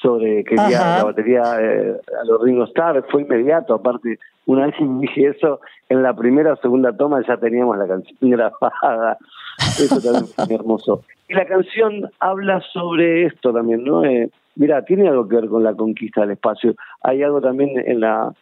sobre 0.00 0.44
que 0.44 0.56
quería 0.56 0.98
la 0.98 1.04
batería 1.04 1.42
eh, 1.60 2.00
a 2.20 2.24
los 2.24 2.42
Ringo 2.42 2.64
Starr 2.64 3.04
fue 3.10 3.22
inmediato. 3.22 3.74
Aparte, 3.74 4.18
una 4.46 4.66
vez 4.66 4.74
que 4.78 4.84
dije 4.84 5.26
eso, 5.28 5.60
en 5.88 6.02
la 6.02 6.14
primera 6.14 6.54
o 6.54 6.56
segunda 6.56 6.96
toma 6.96 7.22
ya 7.26 7.36
teníamos 7.36 7.76
la 7.78 7.86
canción 7.86 8.16
grabada. 8.30 9.18
Eso 9.58 10.00
también 10.00 10.26
fue 10.26 10.54
hermoso. 10.54 11.02
Y 11.28 11.34
la 11.34 11.46
canción 11.46 12.10
habla 12.18 12.60
sobre 12.72 13.26
esto 13.26 13.52
también, 13.52 13.84
¿no? 13.84 14.04
Eh, 14.04 14.30
mira, 14.56 14.84
tiene 14.84 15.08
algo 15.08 15.28
que 15.28 15.36
ver 15.36 15.48
con 15.48 15.62
la 15.62 15.74
conquista 15.74 16.22
del 16.22 16.32
espacio. 16.32 16.74
Hay 17.02 17.22
algo 17.22 17.40
también 17.40 17.70
en 17.86 18.00
la 18.00 18.32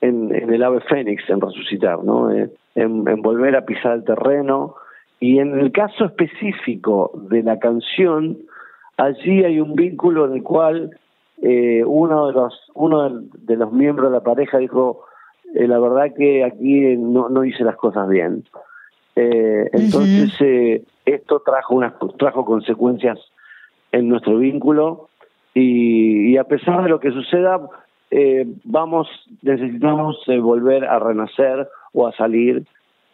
en, 0.00 0.32
en 0.32 0.52
el 0.52 0.62
ave 0.62 0.80
fénix, 0.82 1.28
en 1.28 1.40
resucitar, 1.40 2.02
¿no? 2.04 2.30
Eh, 2.30 2.48
en, 2.76 3.08
en 3.08 3.22
volver 3.22 3.56
a 3.56 3.66
pisar 3.66 3.94
el 3.94 4.04
terreno. 4.04 4.76
Y 5.20 5.40
en 5.40 5.58
el 5.58 5.72
caso 5.72 6.04
específico 6.04 7.10
de 7.28 7.42
la 7.42 7.58
canción, 7.58 8.38
allí 8.96 9.42
hay 9.42 9.60
un 9.60 9.74
vínculo 9.74 10.26
en 10.26 10.34
el 10.34 10.42
cual 10.44 10.96
eh, 11.42 11.82
uno 11.84 12.26
de 12.28 12.32
los 12.32 12.54
uno 12.74 13.08
de 13.10 13.56
los 13.56 13.72
miembros 13.72 14.10
de 14.10 14.16
la 14.18 14.22
pareja 14.24 14.58
dijo 14.58 15.04
eh, 15.54 15.66
la 15.66 15.78
verdad 15.78 16.14
que 16.16 16.44
aquí 16.44 16.96
no, 16.96 17.28
no 17.28 17.44
hice 17.44 17.64
las 17.64 17.76
cosas 17.76 18.08
bien 18.08 18.44
Eh, 19.16 19.68
entonces 19.72 20.30
eh, 20.40 20.82
esto 21.04 21.40
trajo 21.44 21.74
unas 21.74 21.94
trajo 22.18 22.44
consecuencias 22.44 23.18
en 23.90 24.08
nuestro 24.08 24.38
vínculo 24.38 25.08
y, 25.54 26.30
y 26.30 26.36
a 26.36 26.44
pesar 26.44 26.82
de 26.84 26.88
lo 26.88 27.00
que 27.00 27.10
suceda 27.10 27.58
eh, 28.10 28.46
vamos 28.64 29.08
necesitamos 29.42 30.16
eh, 30.28 30.38
volver 30.38 30.84
a 30.84 30.98
renacer 31.00 31.68
o 31.92 32.06
a 32.06 32.12
salir 32.12 32.64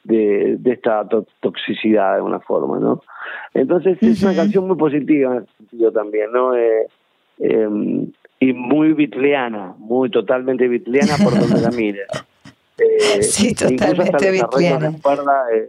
de, 0.04 0.56
de 0.58 0.72
esta 0.72 1.08
to- 1.08 1.26
toxicidad 1.40 2.10
de 2.10 2.16
alguna 2.16 2.40
forma, 2.40 2.78
¿no? 2.78 3.00
Entonces 3.54 3.96
es 4.02 4.22
una 4.22 4.34
canción 4.36 4.66
muy 4.68 4.76
positiva 4.76 5.36
en 5.36 5.42
ese 5.44 5.52
sentido 5.56 5.90
también, 5.92 6.30
¿no? 6.32 6.52
Eh, 7.38 7.66
eh, 7.68 8.06
y 8.40 8.52
muy 8.52 8.92
bitleana, 8.92 9.74
muy 9.78 10.10
totalmente 10.10 10.68
bitleana 10.68 11.16
por 11.22 11.38
donde 11.38 11.60
la 11.60 11.70
mires. 11.70 12.06
Eh, 12.76 13.22
Sí, 13.22 13.50
incluso 13.50 14.02
hasta 14.02 14.18
totalmente 14.18 14.30
bitleana. 14.32 14.88
eh, 15.54 15.68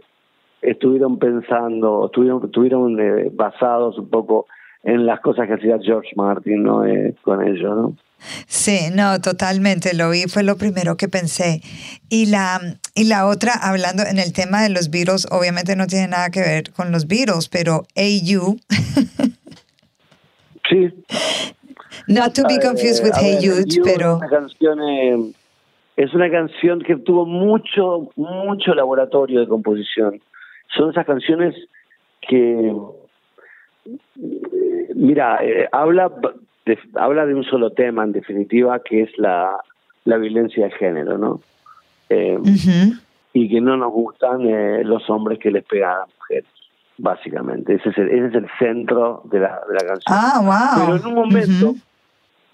estuvieron 0.60 1.20
pensando, 1.20 2.06
estuvieron, 2.06 2.44
estuvieron 2.44 2.98
eh, 2.98 3.30
basados 3.32 3.96
un 3.96 4.10
poco 4.10 4.46
en 4.82 5.06
las 5.06 5.20
cosas 5.20 5.46
que 5.46 5.54
hacía 5.54 5.78
George 5.80 6.10
Martin, 6.16 6.64
¿no? 6.64 6.84
Eh, 6.84 7.14
con 7.22 7.46
ellos, 7.46 7.76
¿no? 7.76 7.96
Sí, 8.48 8.88
no, 8.92 9.20
totalmente, 9.20 9.94
lo 9.94 10.10
vi, 10.10 10.24
fue 10.24 10.42
lo 10.42 10.56
primero 10.56 10.96
que 10.96 11.06
pensé. 11.06 11.60
Y 12.08 12.26
la, 12.26 12.60
y 12.96 13.04
la 13.04 13.26
otra, 13.26 13.52
hablando 13.52 14.02
en 14.02 14.18
el 14.18 14.32
tema 14.32 14.62
de 14.62 14.70
los 14.70 14.90
Beatles, 14.90 15.28
obviamente 15.30 15.76
no 15.76 15.86
tiene 15.86 16.08
nada 16.08 16.30
que 16.30 16.40
ver 16.40 16.72
con 16.72 16.90
los 16.90 17.06
Beatles, 17.06 17.48
pero 17.48 17.86
AU, 17.96 18.56
Sí, 20.68 20.92
not 22.08 22.34
to 22.34 22.42
be 22.44 22.58
confused 22.58 23.02
with 23.02 23.14
Eh, 23.16 23.20
Hey 23.20 23.38
Jude, 23.40 23.64
pero... 23.84 24.16
Es 24.16 24.18
una 24.18 24.28
canción, 24.28 24.80
eh, 24.82 25.32
es 25.96 26.14
una 26.14 26.30
canción 26.30 26.80
que 26.80 26.96
tuvo 26.96 27.24
mucho, 27.26 28.08
mucho 28.16 28.74
laboratorio 28.74 29.40
de 29.40 29.48
composición. 29.48 30.20
Son 30.76 30.90
esas 30.90 31.06
canciones 31.06 31.54
que, 32.20 32.68
eh, 32.68 32.74
mira, 34.94 35.38
eh, 35.42 35.68
habla, 35.72 36.10
de, 36.66 36.78
habla 36.94 37.26
de 37.26 37.34
un 37.34 37.44
solo 37.44 37.70
tema, 37.70 38.04
en 38.04 38.12
definitiva, 38.12 38.80
que 38.80 39.02
es 39.02 39.18
la, 39.18 39.56
la 40.04 40.16
violencia 40.18 40.66
de 40.66 40.70
género, 40.72 41.18
¿no? 41.18 41.40
Eh, 42.08 42.38
y 43.32 43.48
que 43.48 43.60
no 43.60 43.76
nos 43.76 43.92
gustan 43.92 44.46
eh, 44.46 44.82
los 44.84 45.08
hombres 45.10 45.38
que 45.38 45.50
les 45.50 45.64
pegan 45.64 45.90
a 45.90 45.98
las 45.98 46.08
mujeres, 46.18 46.44
básicamente. 46.98 47.74
Ese 47.74 47.90
es 47.90 47.98
el, 47.98 48.08
ese 48.08 48.26
es 48.26 48.34
el 48.34 48.48
centro 48.58 49.22
de 49.24 49.40
la, 49.40 49.60
de 49.68 49.74
la 49.74 49.86
canción. 49.86 50.02
Ah, 50.08 50.40
wow. 50.42 50.84
Pero 50.84 50.96
en 50.96 51.06
un 51.06 51.14
momento, 51.14 51.74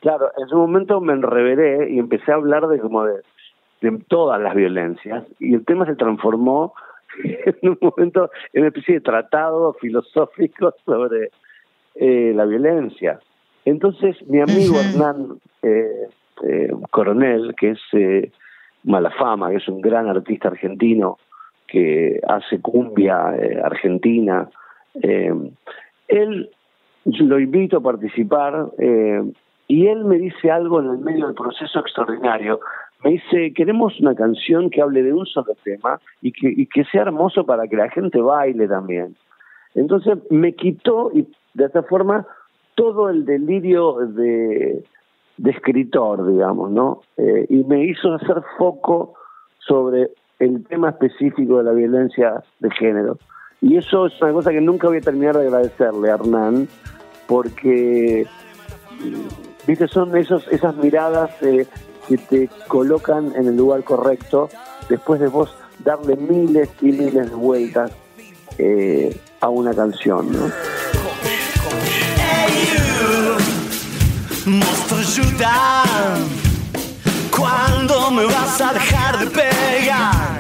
claro, 0.01 0.31
en 0.37 0.55
un 0.55 0.61
momento 0.61 1.01
me 1.01 1.13
enreveré 1.13 1.91
y 1.91 1.99
empecé 1.99 2.33
a 2.33 2.37
hablar 2.37 2.67
de 2.69 2.79
como 2.81 3.05
de, 3.05 3.23
de 3.81 3.99
todas 4.09 4.41
las 4.41 4.55
violencias 4.55 5.25
y 5.39 5.55
el 5.55 5.65
tema 5.65 5.87
se 5.87 5.97
transformó 5.97 6.75
en 7.25 7.69
un 7.69 7.79
momento 7.81 8.31
en 8.53 8.63
una 8.63 8.69
especie 8.69 8.95
de 8.95 9.01
tratado 9.01 9.75
filosófico 9.75 10.75
sobre 10.85 11.31
eh, 11.95 12.33
la 12.35 12.45
violencia. 12.45 13.21
Entonces 13.65 14.17
mi 14.27 14.41
amigo. 14.41 14.77
Hernán 14.79 15.41
eh, 15.63 16.09
eh, 16.43 16.71
Coronel, 16.91 17.55
que 17.57 17.71
es 17.71 17.81
eh, 17.93 18.33
Malafama, 18.85 19.51
que 19.51 19.57
es 19.57 19.69
un 19.69 19.81
gran 19.81 20.09
artista 20.09 20.49
argentino 20.49 21.19
que 21.73 22.21
hace 22.29 22.61
cumbia 22.61 23.35
eh, 23.35 23.59
argentina, 23.65 24.47
eh, 25.03 25.33
él 26.07 26.51
lo 27.05 27.41
invito 27.41 27.79
a 27.79 27.81
participar 27.81 28.67
eh, 28.79 29.23
y 29.69 29.87
él 29.87 30.05
me 30.05 30.19
dice 30.19 30.51
algo 30.51 30.81
en 30.81 30.91
el 30.91 30.99
medio 30.99 31.27
del 31.27 31.35
proceso 31.35 31.81
extraordinario. 31.81 32.61
Me 33.03 33.13
dice, 33.13 33.55
queremos 33.55 33.99
una 34.01 34.15
canción 34.15 34.69
que 34.69 34.83
hable 34.83 35.03
de 35.03 35.15
un 35.15 35.25
solo 35.25 35.57
tema 35.65 35.99
y 36.21 36.31
que, 36.33 36.53
y 36.55 36.67
que 36.67 36.85
sea 36.85 37.03
hermoso 37.03 37.47
para 37.47 37.67
que 37.67 37.77
la 37.77 37.89
gente 37.89 38.21
baile 38.21 38.69
también. 38.69 39.17
Entonces 39.75 40.19
me 40.31 40.53
quitó 40.53 41.11
y 41.15 41.27
de 41.55 41.65
esta 41.65 41.83
forma 41.85 42.27
todo 42.75 43.09
el 43.09 43.25
delirio 43.25 43.95
de, 43.95 44.85
escritor, 45.43 46.27
digamos, 46.29 46.71
¿no? 46.71 47.01
Y 47.49 47.65
me 47.65 47.85
hizo 47.85 48.13
hacer 48.15 48.43
foco 48.59 49.15
sobre 49.59 50.11
el 50.43 50.65
tema 50.65 50.91
específico 50.91 51.59
de 51.59 51.65
la 51.65 51.73
violencia 51.73 52.43
de 52.59 52.71
género. 52.71 53.19
Y 53.61 53.77
eso 53.77 54.07
es 54.07 54.21
una 54.21 54.33
cosa 54.33 54.51
que 54.51 54.61
nunca 54.61 54.89
voy 54.89 54.99
a 54.99 55.01
terminar 55.01 55.37
de 55.37 55.47
agradecerle 55.47 56.11
a 56.11 56.15
Hernán, 56.15 56.69
porque, 57.29 58.27
mm, 59.01 59.67
viste, 59.67 59.87
son 59.87 60.17
esos, 60.17 60.49
esas 60.49 60.75
miradas 60.77 61.31
que 61.39 61.67
te 62.29 62.49
colocan 62.67 63.33
en 63.37 63.47
el 63.47 63.57
lugar 63.57 63.85
correcto 63.85 64.49
después 64.89 65.21
de 65.21 65.29
vos 65.29 65.55
darle 65.85 66.17
miles 66.17 66.69
y 66.81 66.87
miles 66.87 67.31
de 67.31 67.37
vueltas 67.37 67.93
eh, 68.59 69.17
a 69.41 69.49
una 69.49 69.73
canción, 69.73 70.31
¿no? 70.33 70.51
Cuando 77.31 78.11
me 78.11 78.25
vas 78.27 78.61
a 78.61 78.73
dejar 78.73 79.19
de 79.21 79.27
pegar 79.31 80.32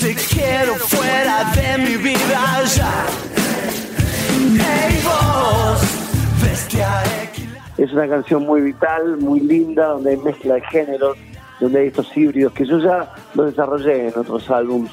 Te 0.00 0.14
quiero 0.14 0.74
fuera 0.76 1.50
de 1.52 1.78
mi 1.82 1.96
vida 1.96 2.62
ya 2.76 3.06
vos 5.04 6.42
Bestia 6.42 7.02
Es 7.76 7.92
una 7.92 8.08
canción 8.08 8.46
muy 8.46 8.60
vital, 8.60 9.16
muy 9.18 9.40
linda, 9.40 9.88
donde 9.88 10.10
hay 10.10 10.16
mezcla 10.18 10.54
de 10.54 10.60
géneros, 10.62 11.18
donde 11.58 11.80
hay 11.80 11.86
estos 11.88 12.16
híbridos 12.16 12.52
que 12.52 12.66
yo 12.66 12.78
ya 12.78 13.12
lo 13.34 13.46
desarrollé 13.46 14.08
en 14.08 14.16
otros 14.16 14.48
álbums, 14.48 14.92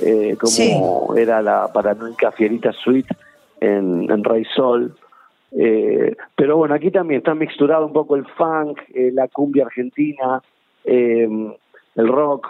eh, 0.00 0.36
como 0.40 0.50
Sí. 0.50 0.74
era 1.16 1.40
la 1.40 1.72
paranoica 1.72 2.32
Fierita 2.32 2.72
Suite 2.72 3.14
en, 3.60 4.10
en 4.10 4.24
Rey 4.24 4.44
Sol. 4.56 4.92
Eh, 5.52 6.16
pero 6.34 6.56
bueno, 6.56 6.74
aquí 6.74 6.90
también 6.90 7.18
está 7.18 7.34
mixturado 7.36 7.86
un 7.86 7.92
poco 7.92 8.16
el 8.16 8.26
funk, 8.26 8.80
eh, 8.92 9.10
la 9.12 9.28
cumbia 9.28 9.66
argentina, 9.66 10.42
eh, 10.84 11.28
el 11.96 12.08
rock. 12.08 12.48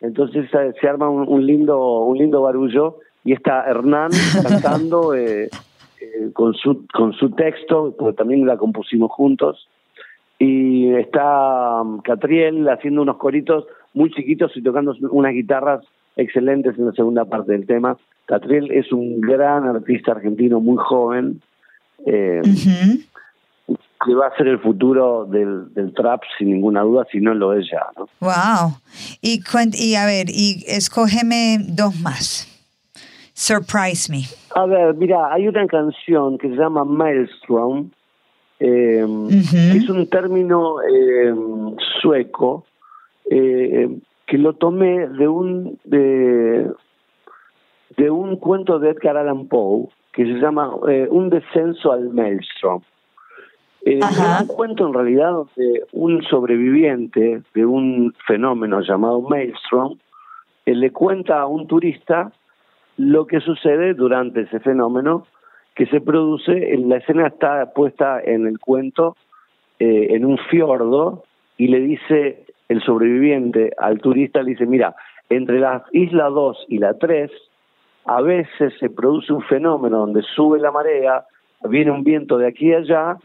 Entonces 0.00 0.48
eh, 0.52 0.72
se 0.80 0.88
arma 0.88 1.08
un, 1.08 1.28
un 1.28 1.46
lindo 1.46 2.00
un 2.00 2.18
lindo 2.18 2.42
barullo 2.42 2.98
y 3.24 3.32
está 3.32 3.64
Hernán 3.64 4.10
cantando 4.42 5.14
eh, 5.14 5.48
eh, 6.00 6.30
con 6.32 6.54
su 6.54 6.86
con 6.92 7.12
su 7.12 7.30
texto, 7.30 7.94
porque 7.98 8.16
también 8.16 8.46
la 8.46 8.56
compusimos 8.56 9.10
juntos. 9.12 9.68
Y 10.38 10.92
está 10.94 11.82
um, 11.82 12.00
Catriel 12.00 12.68
haciendo 12.68 13.02
unos 13.02 13.16
coritos 13.16 13.64
muy 13.94 14.10
chiquitos 14.10 14.56
y 14.56 14.62
tocando 14.62 14.94
unas 15.10 15.34
guitarras 15.34 15.84
excelentes 16.16 16.76
en 16.78 16.86
la 16.86 16.92
segunda 16.92 17.24
parte 17.24 17.52
del 17.52 17.66
tema. 17.66 17.96
Catriel 18.26 18.70
es 18.72 18.90
un 18.92 19.20
gran 19.20 19.66
artista 19.66 20.12
argentino 20.12 20.60
muy 20.60 20.78
joven, 20.78 21.40
eh. 22.06 22.42
Que 24.04 24.14
va 24.14 24.26
a 24.26 24.36
ser 24.36 24.48
el 24.48 24.58
futuro 24.58 25.24
del, 25.26 25.72
del 25.74 25.92
trap 25.94 26.22
sin 26.36 26.50
ninguna 26.50 26.82
duda, 26.82 27.06
si 27.10 27.20
no 27.20 27.34
lo 27.34 27.52
es 27.52 27.68
ya. 27.70 27.84
¿no? 27.96 28.08
Wow. 28.20 28.76
Y, 29.20 29.40
y 29.74 29.94
a 29.94 30.06
ver, 30.06 30.26
y 30.28 30.64
escógeme 30.66 31.58
dos 31.68 31.98
más. 32.00 32.48
Surprise 33.34 34.10
me. 34.10 34.22
A 34.54 34.66
ver, 34.66 34.94
mira, 34.94 35.32
hay 35.32 35.48
una 35.48 35.66
canción 35.66 36.38
que 36.38 36.48
se 36.48 36.56
llama 36.56 36.84
Maelstrom, 36.84 37.90
eh, 38.60 39.04
que 39.50 39.78
es 39.78 39.88
un 39.88 40.06
término 40.08 40.76
eh, 40.82 41.34
sueco 42.00 42.64
eh, 43.30 43.88
que 44.26 44.38
lo 44.38 44.52
tomé 44.52 45.08
de 45.08 45.28
un 45.28 45.78
de, 45.84 46.70
de 47.96 48.10
un 48.10 48.36
cuento 48.36 48.78
de 48.78 48.90
Edgar 48.90 49.16
Allan 49.16 49.48
Poe 49.48 49.88
que 50.12 50.24
se 50.24 50.34
llama 50.34 50.70
eh, 50.88 51.08
Un 51.10 51.30
descenso 51.30 51.92
al 51.92 52.10
Maelstrom. 52.10 52.82
Eh, 53.84 53.98
un 54.40 54.46
cuento 54.46 54.86
en 54.86 54.94
realidad 54.94 55.32
donde 55.32 55.84
un 55.92 56.22
sobreviviente 56.22 57.42
de 57.52 57.66
un 57.66 58.14
fenómeno 58.26 58.80
llamado 58.80 59.20
Maelstrom 59.22 59.98
eh, 60.66 60.74
le 60.74 60.92
cuenta 60.92 61.40
a 61.40 61.46
un 61.46 61.66
turista 61.66 62.30
lo 62.96 63.26
que 63.26 63.40
sucede 63.40 63.94
durante 63.94 64.42
ese 64.42 64.60
fenómeno 64.60 65.26
que 65.74 65.86
se 65.86 66.00
produce, 66.00 66.74
en 66.74 66.88
la 66.90 66.98
escena 66.98 67.26
está 67.26 67.72
puesta 67.72 68.20
en 68.22 68.46
el 68.46 68.60
cuento 68.60 69.16
eh, 69.80 70.08
en 70.10 70.26
un 70.26 70.38
fiordo 70.38 71.24
y 71.56 71.68
le 71.68 71.80
dice 71.80 72.44
el 72.68 72.82
sobreviviente 72.82 73.72
al 73.78 73.98
turista, 74.00 74.42
le 74.42 74.50
dice, 74.50 74.66
mira, 74.66 74.94
entre 75.28 75.58
la 75.58 75.84
isla 75.92 76.28
2 76.28 76.66
y 76.68 76.78
la 76.78 76.94
3 76.98 77.30
a 78.04 78.20
veces 78.20 78.74
se 78.78 78.90
produce 78.90 79.32
un 79.32 79.42
fenómeno 79.42 79.98
donde 79.98 80.22
sube 80.22 80.60
la 80.60 80.70
marea, 80.70 81.24
viene 81.64 81.90
un 81.90 82.04
viento 82.04 82.38
de 82.38 82.46
aquí 82.46 82.68
y 82.68 82.74
allá 82.74 83.16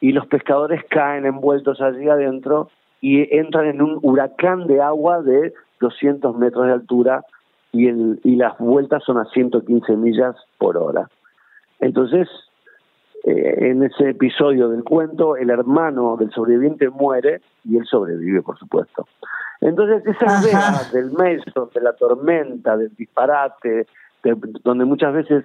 y 0.00 0.12
los 0.12 0.26
pescadores 0.26 0.84
caen 0.90 1.26
envueltos 1.26 1.80
allí 1.80 2.08
adentro 2.08 2.70
y 3.00 3.34
entran 3.36 3.66
en 3.66 3.82
un 3.82 3.98
huracán 4.02 4.66
de 4.66 4.80
agua 4.80 5.22
de 5.22 5.52
200 5.80 6.36
metros 6.36 6.66
de 6.66 6.72
altura 6.72 7.24
y, 7.72 7.88
el, 7.88 8.20
y 8.24 8.36
las 8.36 8.56
vueltas 8.58 9.02
son 9.04 9.18
a 9.18 9.24
115 9.26 9.96
millas 9.96 10.34
por 10.58 10.76
hora. 10.76 11.08
Entonces, 11.80 12.28
eh, 13.24 13.70
en 13.70 13.82
ese 13.82 14.10
episodio 14.10 14.68
del 14.68 14.84
cuento, 14.84 15.36
el 15.36 15.50
hermano 15.50 16.16
del 16.16 16.30
sobreviviente 16.30 16.88
muere 16.88 17.40
y 17.64 17.76
él 17.76 17.84
sobrevive, 17.86 18.42
por 18.42 18.58
supuesto. 18.58 19.06
Entonces, 19.60 20.06
esa 20.06 20.40
idea 20.42 20.72
del 20.92 21.10
maestro, 21.12 21.70
de 21.74 21.80
la 21.80 21.92
tormenta, 21.94 22.76
del 22.76 22.94
disparate, 22.94 23.86
de- 24.22 24.36
donde 24.64 24.84
muchas 24.84 25.12
veces 25.12 25.44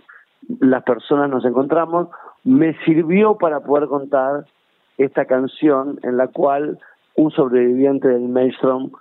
las 0.60 0.84
personas 0.84 1.30
nos 1.30 1.46
encontramos, 1.46 2.08
me 2.44 2.74
sirvió 2.86 3.38
para 3.38 3.62
poder 3.62 3.88
contar 3.88 4.46
esta 4.98 5.26
canción 5.26 6.00
en 6.04 6.18
la 6.18 6.28
cual 6.28 6.80
un 7.16 7.32
sobreviviente 7.32 8.08
del 8.08 8.28
Maelstrom, 8.28 8.92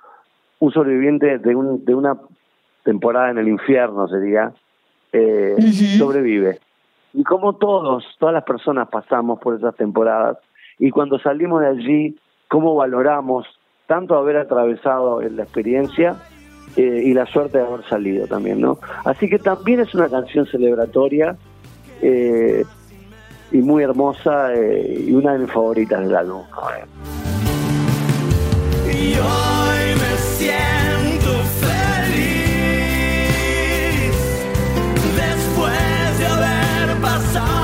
un 0.59 0.73
sobreviviente 0.73 1.39
de, 1.39 1.55
un, 1.55 1.85
de 1.85 1.95
una 1.95 2.19
temporada 2.85 3.31
en 3.31 3.39
el 3.39 3.49
infierno 3.49 4.09
sería, 4.09 4.53
eh, 5.13 5.57
sobrevive. 5.99 6.59
Y 7.13 7.25
como 7.25 7.55
todos, 7.57 8.05
todas 8.19 8.35
las 8.35 8.45
personas 8.45 8.89
pasamos 8.89 9.41
por 9.41 9.57
esas 9.57 9.75
temporadas, 9.77 10.39
y 10.79 10.91
cuando 10.91 11.19
salimos 11.19 11.61
de 11.61 11.69
allí, 11.69 12.17
cómo 12.49 12.75
valoramos 12.75 13.47
tanto 13.87 14.17
haber 14.17 14.37
atravesado 14.37 15.21
la 15.21 15.43
experiencia 15.43 16.17
eh, 16.77 17.03
y 17.05 17.13
la 17.13 17.27
suerte 17.27 17.59
de 17.59 17.65
haber 17.65 17.85
salido 17.89 18.27
también, 18.27 18.61
¿no? 18.61 18.79
Así 19.05 19.29
que 19.29 19.39
también 19.39 19.81
es 19.81 19.95
una 19.95 20.09
canción 20.09 20.47
celebratoria 20.47 21.37
eh, 22.01 22.65
y 23.53 23.59
muy 23.59 23.83
hermosa 23.83 24.55
eh, 24.55 25.05
y 25.09 25.13
una 25.13 25.33
de 25.33 25.41
mis 25.41 25.53
favoritas 25.53 26.01
del 26.01 26.17
álbum. 26.17 26.43
Y 28.87 29.15
hoy 29.15 29.95
me 29.99 30.17
siento 30.37 31.31
feliz 31.61 32.51
después 35.17 36.19
de 36.19 36.27
haber 36.27 37.01
pasado 37.01 37.60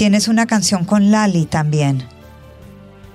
Tienes 0.00 0.28
una 0.28 0.46
canción 0.46 0.86
con 0.86 1.10
Lali 1.10 1.44
también. 1.44 2.02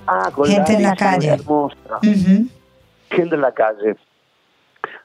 Ah, 0.06 0.30
con 0.32 0.46
Gente 0.46 0.74
en 0.74 0.84
la 0.84 0.94
calle. 0.94 1.30
Hermosa. 1.30 1.98
Gente 2.00 3.34
en 3.34 3.40
la 3.40 3.50
calle. 3.50 3.96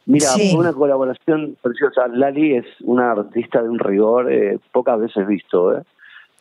Mira, 0.05 0.27
Sí. 0.27 0.53
una 0.55 0.73
colaboración 0.73 1.57
preciosa. 1.59 2.07
Lali 2.07 2.57
es 2.57 2.65
una 2.81 3.13
artista 3.13 3.63
de 3.63 3.69
un 3.69 3.79
rigor 3.79 4.31
eh, 4.31 4.59
pocas 4.71 4.99
veces 4.99 5.25
visto. 5.25 5.75
¿eh? 5.75 5.81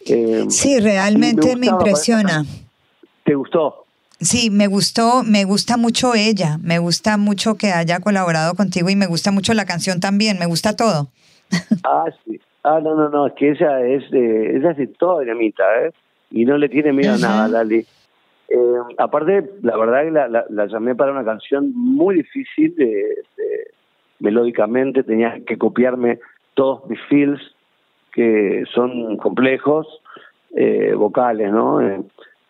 Eh, 0.05 0.45
Sí, 0.51 0.79
realmente 0.79 1.57
me, 1.57 1.69
gustaba, 1.69 1.79
impresiona. 1.79 2.45
¿Te 3.25 3.35
gustó? 3.35 3.87
Sí, 4.21 4.51
me 4.51 4.67
gustó, 4.67 5.23
me 5.23 5.45
gusta 5.45 5.79
mucho 5.79 6.15
ella, 6.15 6.59
me 6.61 6.79
gusta 6.79 7.17
mucho 7.17 7.55
que 7.55 7.73
haya 7.73 8.01
colaborado 8.01 8.55
contigo 8.57 8.91
y 8.91 8.95
me 8.97 9.07
gusta 9.07 9.31
mucho 9.31 9.55
la 9.55 9.65
canción 9.65 10.01
también, 10.01 10.39
me 10.39 10.45
gusta 10.45 10.77
todo. 10.77 11.09
Ah, 11.83 12.05
sí. 12.27 12.39
Ah, 12.63 12.81
no, 12.83 12.95
no, 12.95 13.09
no, 13.09 13.27
es 13.27 13.33
que 13.35 13.51
ella 13.51 13.81
es, 13.87 14.05
eh, 14.13 14.57
ella 14.57 14.73
es 14.73 14.77
de 14.77 14.87
toda 14.89 15.21
dinamita, 15.23 15.65
¿eh? 15.87 15.93
Y 16.31 16.45
no 16.45 16.59
le 16.59 16.69
tiene 16.69 16.93
miedo 16.93 17.15
a 17.15 17.19
nada, 17.19 17.49
Lali. 17.49 17.87
Eh, 18.49 18.57
aparte, 18.99 19.49
la 19.63 19.77
verdad 19.77 20.05
que 20.05 20.11
la, 20.11 20.29
la- 20.29 20.45
la 20.51 20.67
llamé 20.67 20.95
para 20.95 21.13
una 21.13 21.25
canción 21.25 21.73
muy 21.75 22.17
difícil 22.17 22.75
de, 22.77 22.87
de- 23.37 23.71
melódicamente, 24.19 25.03
tenía 25.03 25.41
que 25.47 25.57
copiarme 25.57 26.19
todos 26.55 26.87
mis 26.89 27.01
feels 27.09 27.41
que 28.13 28.65
son 28.75 29.17
complejos, 29.17 29.87
eh, 30.55 30.93
vocales, 30.95 31.51
¿no? 31.53 31.81
Eh, 31.81 32.01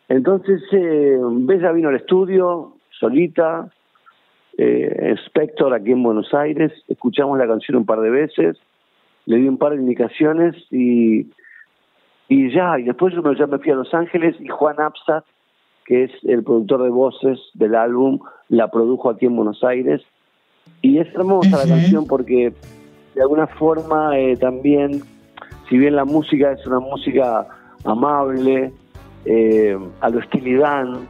entonces, 0.08 0.60
eh, 0.72 1.18
Bella 1.22 1.70
vino 1.70 1.90
al 1.90 1.96
estudio, 1.96 2.72
solita, 2.98 3.68
eh, 4.58 5.14
Spector 5.26 5.72
aquí 5.74 5.92
en 5.92 6.02
Buenos 6.02 6.34
Aires, 6.34 6.72
escuchamos 6.88 7.38
la 7.38 7.46
canción 7.46 7.76
un 7.78 7.86
par 7.86 8.00
de 8.00 8.10
veces, 8.10 8.58
le 9.26 9.36
di 9.36 9.48
un 9.48 9.58
par 9.58 9.72
de 9.72 9.82
indicaciones 9.82 10.54
y, 10.70 11.30
y 12.28 12.52
ya, 12.52 12.78
y 12.78 12.84
después 12.84 13.14
yo 13.14 13.22
me, 13.22 13.36
ya 13.36 13.46
me 13.46 13.58
fui 13.58 13.70
a 13.70 13.76
Los 13.76 13.92
Ángeles 13.94 14.36
y 14.40 14.48
Juan 14.48 14.80
Absat, 14.80 15.24
que 15.84 16.04
es 16.04 16.10
el 16.24 16.44
productor 16.44 16.82
de 16.82 16.90
voces 16.90 17.38
del 17.54 17.74
álbum, 17.74 18.20
la 18.48 18.70
produjo 18.70 19.10
aquí 19.10 19.26
en 19.26 19.36
Buenos 19.36 19.62
Aires. 19.64 20.02
Y 20.82 20.98
es 20.98 21.08
hermosa 21.14 21.58
la 21.58 21.66
canción 21.66 22.06
porque 22.06 22.52
de 23.14 23.22
alguna 23.22 23.46
forma 23.46 24.18
eh, 24.18 24.36
también, 24.36 25.02
si 25.68 25.76
bien 25.76 25.96
la 25.96 26.04
música 26.04 26.52
es 26.52 26.66
una 26.66 26.80
música 26.80 27.46
amable, 27.84 28.72
eh, 29.24 29.78
a 30.00 30.08
lo 30.08 30.20
Dan, 30.60 31.08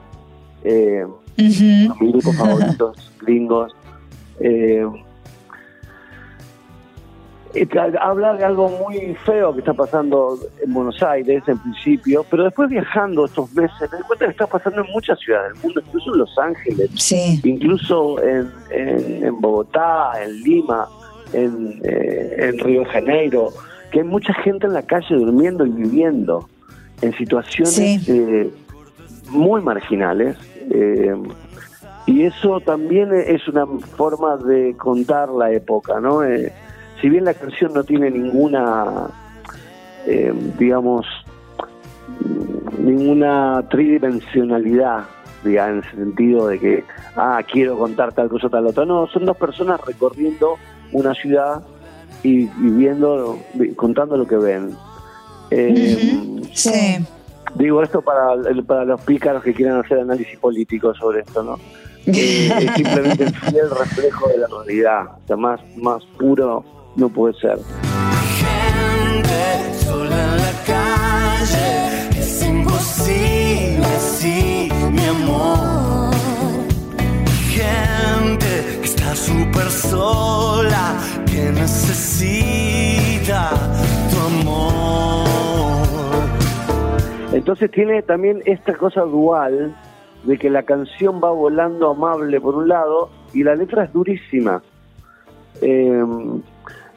eh, 0.64 1.04
Ujú. 1.38 1.94
mis 2.00 2.12
grupos 2.12 2.36
favoritos 2.36 3.12
gringos. 3.20 3.72
Eh, 7.54 7.66
eh, 7.70 7.92
habla 8.00 8.34
de 8.34 8.44
algo 8.44 8.68
muy 8.68 9.14
feo 9.26 9.52
que 9.52 9.58
está 9.60 9.72
pasando 9.74 10.38
en 10.64 10.72
Buenos 10.72 11.02
Aires 11.02 11.42
en 11.48 11.58
principio, 11.58 12.24
pero 12.30 12.44
después 12.44 12.68
viajando 12.70 13.24
estos 13.24 13.52
meses 13.54 13.90
me 13.90 13.98
di 13.98 14.04
cuenta 14.04 14.24
que 14.26 14.30
está 14.30 14.46
pasando 14.46 14.82
en 14.82 14.92
muchas 14.92 15.18
ciudades 15.18 15.54
del 15.54 15.62
mundo, 15.64 15.82
incluso 15.86 16.12
en 16.12 16.18
Los 16.18 16.38
Ángeles, 16.38 16.90
Sí, 16.94 17.40
incluso 17.44 18.22
en, 18.22 18.50
en, 18.70 19.24
en 19.26 19.40
Bogotá, 19.40 20.12
en 20.22 20.42
Lima, 20.42 20.86
en, 21.32 21.80
eh, 21.84 22.36
en 22.38 22.58
Río 22.60 22.80
de 22.80 22.86
Janeiro, 22.86 23.48
que 23.90 24.00
hay 24.00 24.06
mucha 24.06 24.32
gente 24.34 24.66
en 24.66 24.72
la 24.74 24.82
calle 24.82 25.14
durmiendo 25.16 25.66
y 25.66 25.70
viviendo 25.70 26.48
en 27.02 27.12
situaciones 27.16 27.74
Sí. 27.74 28.00
eh, 28.08 28.50
muy 29.30 29.60
marginales. 29.60 30.36
eh, 30.70 31.14
y 32.06 32.24
eso 32.24 32.60
también 32.60 33.10
es 33.14 33.46
una 33.46 33.66
forma 33.66 34.36
de 34.38 34.74
contar 34.76 35.28
la 35.28 35.52
época, 35.52 36.00
¿no? 36.00 36.22
Si 37.00 37.08
bien 37.08 37.24
la 37.24 37.34
canción 37.34 37.72
no 37.72 37.82
tiene 37.84 38.10
ninguna, 38.10 39.08
eh, 40.06 40.32
digamos, 40.58 41.06
ninguna 42.78 43.62
tridimensionalidad, 43.70 45.04
digamos, 45.44 45.70
en 45.70 45.98
el 46.00 46.04
sentido 46.06 46.46
de 46.48 46.58
que, 46.58 46.84
ah, 47.16 47.40
quiero 47.50 47.78
contar 47.78 48.12
tal 48.12 48.28
cosa, 48.28 48.48
tal 48.48 48.66
otra. 48.66 48.84
No, 48.84 49.06
son 49.08 49.24
dos 49.24 49.36
personas 49.36 49.80
recorriendo 49.86 50.56
una 50.92 51.14
ciudad 51.14 51.62
y, 52.22 52.42
y 52.42 52.50
viendo, 52.58 53.38
vi- 53.54 53.74
contando 53.74 54.16
lo 54.16 54.26
que 54.26 54.36
ven. 54.36 54.74
Eh, 55.50 56.40
sí. 56.52 56.98
Digo 57.56 57.82
esto 57.82 58.00
para, 58.02 58.34
para 58.66 58.84
los 58.84 59.00
pícaros 59.00 59.42
que 59.42 59.52
quieran 59.52 59.78
hacer 59.84 59.98
análisis 59.98 60.38
político 60.38 60.94
sobre 60.94 61.20
esto, 61.20 61.42
¿no? 61.42 61.58
eh, 62.06 62.48
es 62.60 62.72
simplemente 62.74 63.24
el 63.24 63.34
fiel 63.34 63.70
reflejo 63.70 64.28
de 64.28 64.38
la 64.38 64.46
realidad. 64.46 65.02
O 65.24 65.26
sea, 65.26 65.36
más, 65.36 65.60
más 65.76 66.04
puro 66.18 66.64
no 66.96 67.08
puede 67.08 67.34
ser. 67.34 67.58
Gente 68.38 69.74
sola 69.84 70.16
en 70.24 70.36
la 70.36 70.52
calle, 70.66 72.18
es 72.18 72.44
imposible 72.44 73.86
así, 73.96 74.68
mi 74.90 75.04
amor. 75.04 76.14
Gente 77.48 78.78
que 78.80 78.86
está 78.86 79.14
súper 79.14 79.70
sola, 79.70 80.98
que 81.26 81.50
necesita 81.52 83.50
tu 84.10 84.18
amor. 84.18 85.30
Entonces 87.32 87.70
tiene 87.70 88.02
también 88.02 88.42
esta 88.44 88.74
cosa 88.74 89.02
dual 89.02 89.74
de 90.24 90.38
que 90.38 90.50
la 90.50 90.64
canción 90.64 91.20
va 91.22 91.30
volando 91.30 91.90
amable 91.90 92.40
por 92.40 92.54
un 92.54 92.68
lado 92.68 93.10
y 93.32 93.42
la 93.42 93.54
letra 93.54 93.84
es 93.84 93.92
durísima. 93.92 94.62
Eh, 95.62 96.02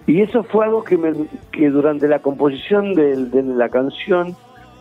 y 0.07 0.21
eso 0.21 0.43
fue 0.43 0.65
algo 0.65 0.83
que, 0.83 0.97
me, 0.97 1.13
que 1.51 1.69
durante 1.69 2.07
la 2.07 2.19
composición 2.19 2.93
de, 2.93 3.15
de 3.25 3.43
la 3.43 3.69
canción 3.69 4.35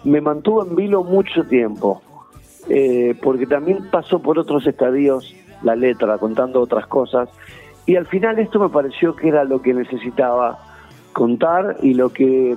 me 0.05 0.21
mantuvo 0.21 0.65
en 0.65 0.75
vilo 0.77 1.05
mucho 1.05 1.45
tiempo, 1.45 2.01
Eh, 2.69 3.17
porque 3.21 3.45
también 3.45 3.91
pasó 3.91 4.21
por 4.21 4.39
otros 4.39 4.65
estadios 4.69 5.35
la 5.65 5.75
letra, 5.75 6.17
contando 6.19 6.61
otras 6.61 6.87
cosas, 6.87 7.29
y 7.87 7.97
al 7.97 8.07
final 8.07 8.39
esto 8.39 8.61
me 8.61 8.69
pareció 8.69 9.17
que 9.17 9.27
era 9.27 9.43
lo 9.43 9.61
que 9.61 9.75
necesitaba 9.75 10.59
contar 11.13 11.79
y 11.83 11.95
lo 11.95 12.11
que 12.11 12.57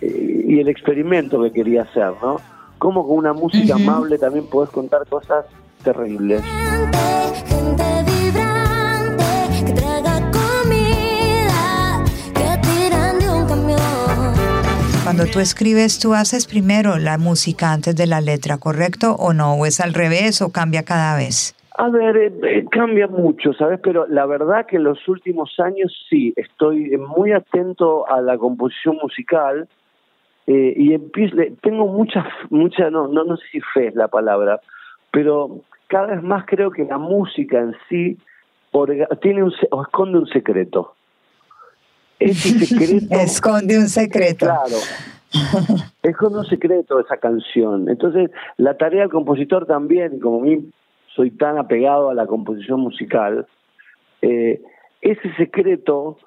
eh, 0.00 0.44
y 0.46 0.60
el 0.60 0.68
experimento 0.68 1.42
que 1.42 1.50
quería 1.50 1.82
hacer, 1.82 2.12
¿no? 2.22 2.36
Cómo 2.78 3.04
con 3.04 3.18
una 3.18 3.32
música 3.32 3.74
amable 3.74 4.18
también 4.18 4.46
podés 4.46 4.70
contar 4.70 5.04
cosas 5.08 5.46
terribles. 5.82 6.42
Gente, 6.42 7.50
gente 7.50 7.89
Cuando 15.10 15.26
tú 15.26 15.40
escribes, 15.40 15.98
tú 15.98 16.14
haces 16.14 16.46
primero 16.46 16.96
la 16.96 17.18
música 17.18 17.72
antes 17.72 17.96
de 17.96 18.06
la 18.06 18.20
letra, 18.20 18.58
¿correcto? 18.58 19.16
¿O 19.18 19.32
no? 19.32 19.54
¿O 19.54 19.66
es 19.66 19.80
al 19.80 19.92
revés 19.92 20.40
o 20.40 20.52
cambia 20.52 20.84
cada 20.84 21.16
vez? 21.16 21.52
A 21.76 21.88
ver, 21.88 22.16
eh, 22.16 22.32
eh, 22.44 22.64
cambia 22.70 23.08
mucho, 23.08 23.52
¿sabes? 23.54 23.80
Pero 23.82 24.06
la 24.06 24.24
verdad 24.26 24.66
que 24.66 24.76
en 24.76 24.84
los 24.84 25.08
últimos 25.08 25.58
años 25.58 25.92
sí, 26.08 26.32
estoy 26.36 26.96
muy 26.96 27.32
atento 27.32 28.08
a 28.08 28.20
la 28.20 28.38
composición 28.38 28.98
musical 29.02 29.68
eh, 30.46 30.74
y 30.76 30.94
empiezo, 30.94 31.34
tengo 31.60 31.88
mucha, 31.88 32.24
mucha 32.50 32.88
no, 32.88 33.08
no, 33.08 33.36
sé 33.36 33.42
si 33.50 33.60
fe 33.74 33.88
es 33.88 33.96
la 33.96 34.06
palabra, 34.06 34.60
pero 35.10 35.62
cada 35.88 36.06
vez 36.14 36.22
más 36.22 36.44
creo 36.46 36.70
que 36.70 36.84
la 36.84 36.98
música 36.98 37.58
en 37.58 37.74
sí 37.88 38.16
tiene 39.20 39.42
un, 39.42 39.52
esconde 39.52 40.18
un 40.18 40.28
secreto. 40.28 40.94
Ese 42.20 42.58
secreto... 42.66 43.14
Esconde 43.14 43.78
un 43.78 43.88
secreto. 43.88 44.46
Claro. 44.46 44.76
Es 46.02 46.16
como 46.16 46.38
un 46.38 46.46
secreto 46.46 47.00
esa 47.00 47.16
canción. 47.16 47.88
Entonces, 47.88 48.30
la 48.56 48.76
tarea 48.76 49.02
del 49.02 49.10
compositor 49.10 49.66
también, 49.66 50.20
como 50.20 50.40
a 50.40 50.44
mí 50.44 50.70
soy 51.14 51.30
tan 51.30 51.58
apegado 51.58 52.10
a 52.10 52.14
la 52.14 52.26
composición 52.26 52.80
musical, 52.80 53.46
eh, 54.22 54.60
ese 55.00 55.34
secreto 55.36 56.18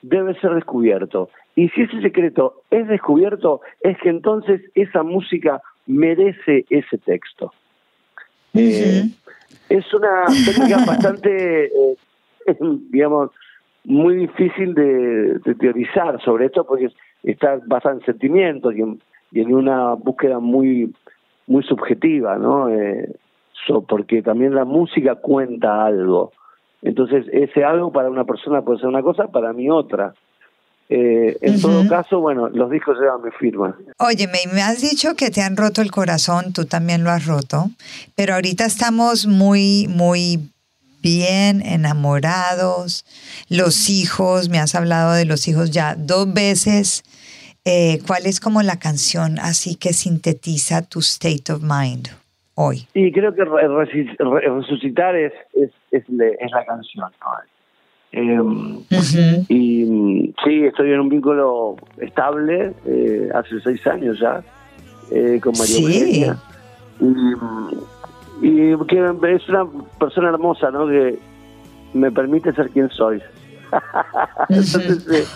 debe 0.00 0.38
ser 0.40 0.54
descubierto. 0.54 1.30
Y 1.54 1.68
si 1.70 1.82
ese 1.82 2.00
secreto 2.00 2.62
es 2.70 2.88
descubierto, 2.88 3.60
es 3.80 3.98
que 3.98 4.08
entonces 4.08 4.62
esa 4.74 5.02
música 5.02 5.60
merece 5.86 6.64
ese 6.70 6.98
texto. 6.98 7.52
Eh, 8.54 9.04
es 9.68 9.94
una 9.94 10.24
técnica 10.44 10.84
bastante, 10.86 11.66
eh, 11.66 11.96
digamos, 12.90 13.30
muy 13.84 14.16
difícil 14.16 14.74
de, 14.74 15.38
de 15.44 15.54
teorizar 15.56 16.20
sobre 16.22 16.46
esto 16.46 16.64
porque 16.66 16.88
está 17.22 17.58
basada 17.66 17.96
en 17.96 18.04
sentimientos 18.04 18.74
y 18.76 18.80
en, 18.82 19.00
y 19.32 19.40
en 19.40 19.54
una 19.54 19.94
búsqueda 19.94 20.38
muy 20.38 20.92
muy 21.48 21.62
subjetiva, 21.64 22.36
¿no? 22.38 22.68
Eh, 22.70 23.10
so- 23.66 23.82
porque 23.82 24.22
también 24.22 24.54
la 24.54 24.64
música 24.64 25.16
cuenta 25.16 25.84
algo. 25.84 26.32
Entonces, 26.82 27.26
ese 27.32 27.64
algo 27.64 27.92
para 27.92 28.08
una 28.10 28.24
persona 28.24 28.62
puede 28.62 28.78
ser 28.78 28.88
una 28.88 29.02
cosa, 29.02 29.26
para 29.28 29.52
mí 29.52 29.68
otra. 29.68 30.14
Eh, 30.88 31.36
en 31.40 31.60
todo 31.60 31.88
caso, 31.88 32.20
bueno, 32.20 32.48
los 32.48 32.70
discos 32.70 32.98
llevan 33.00 33.22
mi 33.22 33.30
firma. 33.32 33.76
Oye, 33.98 34.26
me, 34.28 34.52
me 34.52 34.62
has 34.62 34.82
dicho 34.82 35.14
que 35.16 35.30
te 35.30 35.40
han 35.42 35.56
roto 35.56 35.80
el 35.80 35.90
corazón, 35.90 36.52
tú 36.52 36.64
también 36.66 37.02
lo 37.02 37.10
has 37.10 37.26
roto, 37.26 37.70
pero 38.14 38.34
ahorita 38.34 38.66
estamos 38.66 39.26
muy, 39.26 39.86
muy 39.88 40.50
bien 41.02 41.60
enamorados. 41.60 43.04
Los 43.48 43.90
hijos, 43.90 44.48
me 44.48 44.58
has 44.58 44.74
hablado 44.74 45.12
de 45.12 45.24
los 45.24 45.48
hijos 45.48 45.70
ya 45.70 45.94
dos 45.96 46.32
veces. 46.32 47.02
Eh, 47.64 48.00
¿Cuál 48.06 48.26
es 48.26 48.40
como 48.40 48.62
la 48.62 48.78
canción 48.78 49.38
así 49.38 49.74
que 49.76 49.92
sintetiza 49.92 50.82
tu 50.82 51.00
state 51.00 51.52
of 51.52 51.62
mind 51.62 52.08
hoy? 52.54 52.86
Y 52.94 53.12
creo 53.12 53.34
que 53.34 53.44
resucitar 53.44 55.14
es, 55.16 55.32
es, 55.54 55.70
es, 55.90 56.02
es 56.04 56.50
la 56.50 56.64
canción. 56.64 57.04
Eh, 58.12 58.38
Y 59.48 59.84
mm, 59.84 60.34
sí, 60.44 60.64
estoy 60.64 60.92
en 60.92 61.00
un 61.00 61.08
vínculo 61.08 61.76
estable 61.98 62.74
eh, 62.86 63.28
hace 63.34 63.60
seis 63.62 63.86
años 63.86 64.18
ya 64.20 64.42
eh, 65.10 65.40
con 65.42 65.52
María 65.52 65.76
Sí. 65.76 65.84
Eugenia. 65.84 66.38
Y, 67.00 67.04
y 68.42 68.76
que 68.86 68.96
es 69.34 69.48
una 69.48 69.66
persona 69.98 70.28
hermosa, 70.28 70.70
¿no? 70.70 70.86
Que 70.86 71.18
me 71.94 72.10
permite 72.10 72.52
ser 72.52 72.68
quien 72.70 72.90
soy. 72.90 73.22
Entonces, 74.48 75.26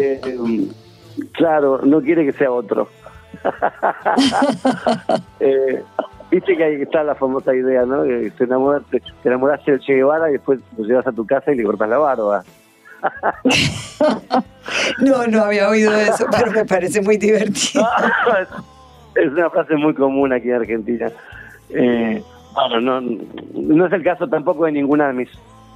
eh, 0.00 0.20
eh, 0.24 0.68
claro, 1.32 1.80
no 1.84 2.00
quiere 2.00 2.24
que 2.24 2.32
sea 2.32 2.50
otro. 2.50 2.88
Eh, 5.40 5.82
Viste 6.34 6.56
que 6.56 6.64
ahí 6.64 6.82
está 6.82 7.04
la 7.04 7.14
famosa 7.14 7.54
idea, 7.54 7.84
¿no? 7.84 8.02
Que 8.02 8.32
te, 8.36 8.42
enamoraste, 8.42 9.00
te 9.22 9.28
enamoraste 9.28 9.70
del 9.70 9.80
Che 9.80 9.94
Guevara 9.94 10.30
y 10.30 10.32
después 10.32 10.58
lo 10.76 10.84
llevas 10.84 11.06
a 11.06 11.12
tu 11.12 11.24
casa 11.24 11.52
y 11.52 11.56
le 11.56 11.62
cortas 11.62 11.88
la 11.88 11.98
barba. 11.98 12.42
No, 14.98 15.26
no 15.26 15.44
había 15.44 15.68
oído 15.68 15.94
eso, 15.94 16.26
pero 16.30 16.50
me 16.50 16.64
parece 16.64 17.00
muy 17.02 17.16
divertido. 17.16 17.86
es 19.14 19.30
una 19.30 19.50
frase 19.50 19.76
muy 19.76 19.94
común 19.94 20.32
aquí 20.32 20.48
en 20.48 20.56
Argentina. 20.56 21.10
Eh, 21.70 22.22
bueno, 22.54 22.80
no, 22.80 23.00
no 23.54 23.86
es 23.86 23.92
el 23.92 24.02
caso 24.02 24.28
tampoco 24.28 24.64
de 24.66 24.72
ninguna 24.72 25.08
de 25.08 25.12
mis 25.14 25.28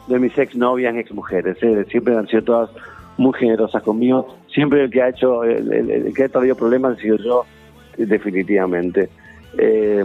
de 0.07 0.19
mis 0.19 0.37
ex 0.39 0.55
novias 0.57 0.95
ni 0.95 1.01
ex 1.01 1.13
mujeres. 1.13 1.59
Siempre 1.91 2.17
han 2.17 2.27
sido 2.29 2.43
todas 2.43 2.71
muy 3.19 3.33
generosas 3.35 3.83
conmigo. 3.83 4.37
Siempre 4.53 4.85
el 4.85 4.91
que 4.91 5.03
ha 5.03 5.09
hecho, 5.11 5.45
el, 5.45 5.71
el- 5.73 5.91
el 5.91 6.15
que 6.15 6.25
ha 6.25 6.29
traído 6.29 6.55
problemas 6.57 6.97
ha 6.97 7.01
sido 7.01 7.17
yo, 7.19 7.45
definitivamente. 7.99 9.09
Eh, 9.59 10.05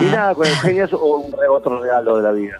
y 0.00 0.04
nada, 0.06 0.34
con 0.34 0.46
Eugenia 0.46 0.84
es 0.84 0.92
un 0.92 1.32
otro 1.50 1.80
regalo 1.80 2.16
de 2.16 2.22
la 2.22 2.32
vida. 2.32 2.58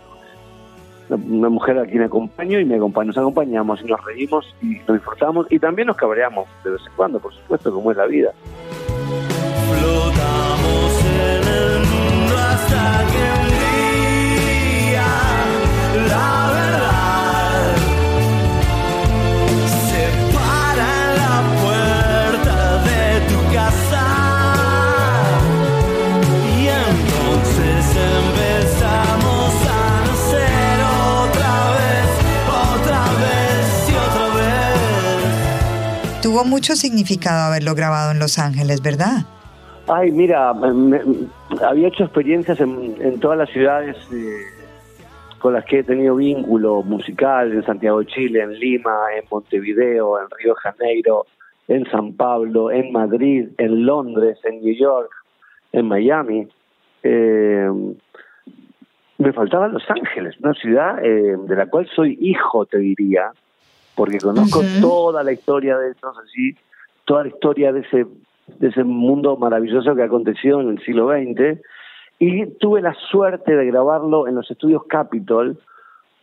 Una, 1.08 1.24
una 1.24 1.48
mujer 1.48 1.78
a 1.78 1.86
quien 1.86 2.02
acompaño 2.02 2.60
y 2.60 2.64
me 2.64 2.76
acompaña, 2.76 3.08
nos 3.08 3.18
acompañamos 3.18 3.80
y 3.82 3.86
nos 3.86 4.04
reímos 4.04 4.54
y 4.62 4.76
nos 4.86 4.98
disfrutamos 4.98 5.46
y 5.50 5.58
también 5.58 5.88
nos 5.88 5.96
cabreamos 5.96 6.46
de 6.62 6.70
vez 6.70 6.82
en 6.86 6.92
cuando, 6.94 7.18
por 7.18 7.32
supuesto, 7.34 7.72
como 7.72 7.90
es 7.90 7.96
la 7.96 8.06
vida. 8.06 8.30
Mucho 36.50 36.74
significado 36.74 37.46
haberlo 37.46 37.74
grabado 37.74 38.10
en 38.10 38.18
Los 38.18 38.38
Ángeles, 38.38 38.82
¿verdad? 38.82 39.24
Ay, 39.88 40.10
mira, 40.10 40.50
había 40.50 41.88
hecho 41.88 42.04
experiencias 42.04 42.60
en, 42.60 42.96
en 43.00 43.18
todas 43.20 43.38
las 43.38 43.48
ciudades 43.50 43.96
eh, 44.12 44.42
con 45.38 45.54
las 45.54 45.64
que 45.64 45.78
he 45.78 45.82
tenido 45.82 46.16
vínculo 46.16 46.82
musical, 46.82 47.52
en 47.52 47.64
Santiago 47.64 48.00
de 48.00 48.06
Chile, 48.06 48.42
en 48.42 48.52
Lima, 48.52 48.96
en 49.16 49.24
Montevideo, 49.30 50.20
en 50.20 50.26
Río 50.38 50.54
de 50.54 50.60
Janeiro, 50.60 51.26
en 51.66 51.90
San 51.90 52.12
Pablo, 52.12 52.70
en 52.70 52.92
Madrid, 52.92 53.48
en 53.58 53.86
Londres, 53.86 54.38
en 54.44 54.60
New 54.60 54.74
York, 54.74 55.10
en 55.72 55.86
Miami. 55.86 56.48
Eh, 57.02 57.70
me 59.18 59.32
faltaba 59.32 59.68
Los 59.68 59.88
Ángeles, 59.88 60.36
una 60.42 60.54
ciudad 60.54 61.04
eh, 61.04 61.36
de 61.36 61.56
la 61.56 61.66
cual 61.66 61.88
soy 61.94 62.18
hijo, 62.20 62.66
te 62.66 62.78
diría, 62.78 63.32
porque 64.00 64.16
conozco 64.16 64.62
toda 64.80 65.22
la 65.22 65.30
historia 65.30 65.76
de 65.76 65.90
eso, 65.90 66.10
así, 66.24 66.56
toda 67.04 67.24
la 67.24 67.28
historia 67.28 67.70
de 67.70 67.80
ese 67.80 68.06
de 68.58 68.68
ese 68.68 68.82
mundo 68.82 69.36
maravilloso 69.36 69.94
que 69.94 70.02
aconteció 70.02 70.62
en 70.62 70.70
el 70.70 70.82
siglo 70.82 71.10
XX 71.10 71.60
Y 72.18 72.46
tuve 72.58 72.80
la 72.80 72.94
suerte 73.10 73.54
de 73.54 73.66
grabarlo 73.66 74.26
en 74.26 74.36
los 74.36 74.50
estudios 74.50 74.84
Capitol, 74.88 75.58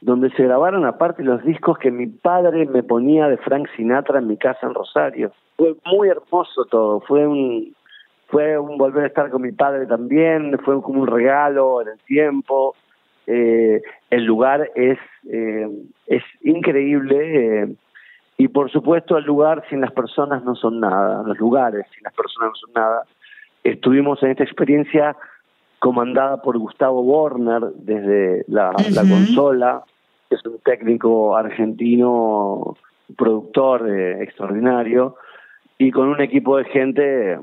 donde 0.01 0.31
se 0.31 0.43
grabaron 0.43 0.85
aparte 0.85 1.23
los 1.23 1.43
discos 1.43 1.77
que 1.77 1.91
mi 1.91 2.07
padre 2.07 2.65
me 2.65 2.81
ponía 2.81 3.27
de 3.27 3.37
Frank 3.37 3.67
Sinatra 3.75 4.17
en 4.17 4.27
mi 4.27 4.37
casa 4.37 4.65
en 4.65 4.73
Rosario. 4.73 5.31
Fue 5.55 5.75
muy 5.85 6.09
hermoso 6.09 6.65
todo, 6.65 7.01
fue 7.01 7.27
un 7.27 7.75
fue 8.29 8.57
un 8.57 8.79
volver 8.79 9.03
a 9.03 9.07
estar 9.07 9.29
con 9.29 9.43
mi 9.43 9.51
padre 9.51 9.85
también, 9.85 10.57
fue 10.65 10.81
como 10.81 11.01
un 11.01 11.07
regalo 11.07 11.83
en 11.83 11.89
el 11.89 11.99
tiempo. 11.99 12.73
Eh, 13.27 13.81
el 14.09 14.23
lugar 14.23 14.71
es 14.75 14.97
eh, 15.29 15.67
es 16.07 16.23
increíble 16.41 17.63
eh, 17.63 17.75
y 18.37 18.47
por 18.47 18.71
supuesto 18.71 19.17
el 19.17 19.25
lugar 19.25 19.65
sin 19.69 19.81
las 19.81 19.91
personas 19.91 20.43
no 20.43 20.55
son 20.55 20.79
nada, 20.79 21.23
los 21.23 21.37
lugares 21.37 21.85
sin 21.93 22.03
las 22.03 22.13
personas 22.13 22.51
no 22.51 22.55
son 22.55 22.73
nada. 22.73 23.03
Estuvimos 23.63 24.23
en 24.23 24.31
esta 24.31 24.43
experiencia 24.43 25.15
comandada 25.79 26.41
por 26.41 26.57
Gustavo 26.57 27.03
Borner 27.03 27.61
desde 27.75 28.45
la, 28.47 28.71
la 28.91 29.01
consola, 29.01 29.83
que 30.29 30.35
es 30.35 30.45
un 30.45 30.59
técnico 30.59 31.35
argentino, 31.35 32.77
productor 33.17 33.89
eh, 33.89 34.23
extraordinario, 34.23 35.15
y 35.77 35.91
con 35.91 36.07
un 36.07 36.21
equipo 36.21 36.57
de 36.57 36.65
gente 36.65 37.39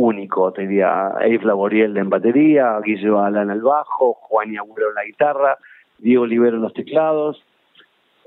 único, 0.00 0.52
te 0.52 0.62
diría, 0.62 1.08
Abe 1.08 1.40
Laboriel 1.42 1.96
en 1.96 2.10
batería, 2.10 2.78
Guillermo 2.84 3.20
Alán 3.20 3.50
en 3.50 3.56
el 3.56 3.62
bajo, 3.62 4.14
Juan 4.14 4.56
Agüero 4.56 4.90
en 4.90 4.94
la 4.94 5.04
guitarra, 5.04 5.58
Diego 5.98 6.22
Olivero 6.22 6.56
en 6.56 6.62
los 6.62 6.72
teclados, 6.72 7.44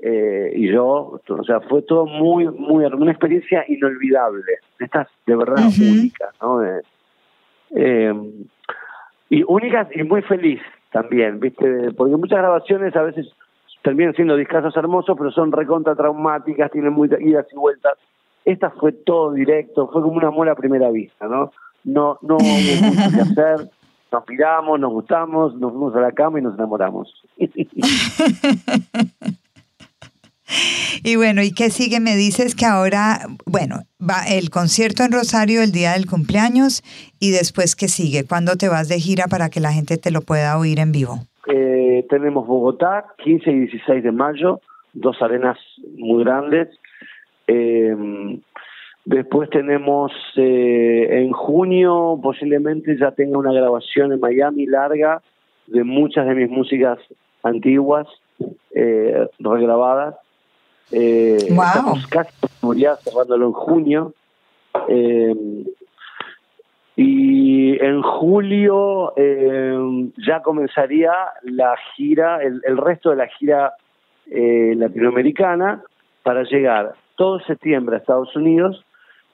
eh, 0.00 0.52
y 0.54 0.70
yo, 0.70 1.20
o 1.28 1.44
sea, 1.44 1.60
fue 1.60 1.82
todo 1.82 2.06
muy, 2.06 2.46
muy, 2.46 2.84
una 2.84 3.10
experiencia 3.10 3.64
inolvidable, 3.68 4.58
estas 4.78 5.08
de 5.26 5.36
verdad 5.36 5.64
únicas, 5.78 6.34
¿no? 6.42 6.62
Eh, 6.62 6.82
eh, 7.76 8.14
y 9.30 9.42
únicas 9.46 9.88
y 9.94 10.02
muy 10.02 10.22
feliz 10.22 10.60
también, 10.92 11.40
¿viste? 11.40 11.92
Porque 11.96 12.16
muchas 12.16 12.38
grabaciones 12.38 12.94
a 12.96 13.02
veces 13.02 13.26
terminan 13.82 14.14
siendo 14.14 14.36
discazos 14.36 14.76
hermosos, 14.76 15.16
pero 15.16 15.30
son 15.30 15.52
recontra 15.52 15.94
traumáticas, 15.94 16.70
tienen 16.70 16.92
muchas 16.92 17.20
idas 17.20 17.46
y 17.52 17.56
vueltas. 17.56 17.94
Esta 18.44 18.70
fue 18.70 18.92
todo 18.92 19.32
directo, 19.32 19.88
fue 19.92 20.02
como 20.02 20.14
un 20.14 20.24
amor 20.24 20.48
a 20.48 20.54
primera 20.54 20.90
vista, 20.90 21.26
¿no? 21.26 21.50
No, 21.84 22.18
no 22.22 22.36
hubo 22.36 22.42
mucho 22.42 23.14
que 23.14 23.20
hacer, 23.20 23.70
nos 24.12 24.28
miramos, 24.28 24.80
nos 24.80 24.92
gustamos, 24.92 25.54
nos 25.56 25.72
fuimos 25.72 25.96
a 25.96 26.00
la 26.00 26.12
cama 26.12 26.38
y 26.38 26.42
nos 26.42 26.54
enamoramos. 26.54 27.12
Y 31.02 31.16
bueno, 31.16 31.42
¿y 31.42 31.52
qué 31.52 31.68
sigue? 31.68 32.00
Me 32.00 32.16
dices 32.16 32.54
que 32.54 32.64
ahora, 32.64 33.26
bueno, 33.44 33.80
va 34.00 34.24
el 34.26 34.48
concierto 34.48 35.02
en 35.02 35.12
Rosario 35.12 35.62
el 35.62 35.70
día 35.70 35.92
del 35.92 36.06
cumpleaños 36.06 36.82
y 37.20 37.30
después 37.30 37.76
qué 37.76 37.88
sigue? 37.88 38.26
¿Cuándo 38.26 38.56
te 38.56 38.68
vas 38.68 38.88
de 38.88 38.98
gira 38.98 39.26
para 39.28 39.50
que 39.50 39.60
la 39.60 39.72
gente 39.72 39.98
te 39.98 40.10
lo 40.10 40.22
pueda 40.22 40.58
oír 40.58 40.78
en 40.78 40.92
vivo? 40.92 41.18
Eh, 41.46 42.06
tenemos 42.08 42.46
Bogotá, 42.46 43.04
15 43.22 43.50
y 43.50 43.58
16 43.60 44.02
de 44.02 44.12
mayo, 44.12 44.60
dos 44.94 45.20
arenas 45.20 45.58
muy 45.98 46.24
grandes. 46.24 46.68
Eh, 47.46 48.40
después 49.04 49.50
tenemos 49.50 50.12
eh, 50.36 51.08
en 51.10 51.32
junio, 51.32 52.18
posiblemente 52.22 52.96
ya 52.98 53.10
tenga 53.12 53.38
una 53.38 53.52
grabación 53.52 54.12
en 54.12 54.20
Miami 54.20 54.66
larga 54.66 55.22
de 55.66 55.84
muchas 55.84 56.26
de 56.26 56.34
mis 56.34 56.50
músicas 56.50 56.98
antiguas, 57.42 58.06
eh, 58.74 59.28
regrabadas. 59.38 60.16
Eh, 60.90 61.38
Wow. 61.50 61.64
Estamos 61.64 62.06
casi 62.08 62.32
seguridad 62.60 62.98
cerrándolo 63.00 63.46
en 63.46 63.52
junio. 63.52 64.12
Eh, 64.88 65.64
y 66.96 67.84
en 67.84 68.02
julio 68.02 69.12
eh, 69.16 70.10
ya 70.26 70.42
comenzaría 70.42 71.12
la 71.42 71.74
gira, 71.96 72.42
el, 72.42 72.60
el 72.64 72.76
resto 72.76 73.10
de 73.10 73.16
la 73.16 73.26
gira 73.26 73.74
eh, 74.30 74.74
latinoamericana 74.76 75.82
para 76.22 76.44
llegar 76.44 76.94
todo 77.16 77.40
septiembre 77.40 77.96
a 77.96 77.98
Estados 77.98 78.34
Unidos, 78.36 78.84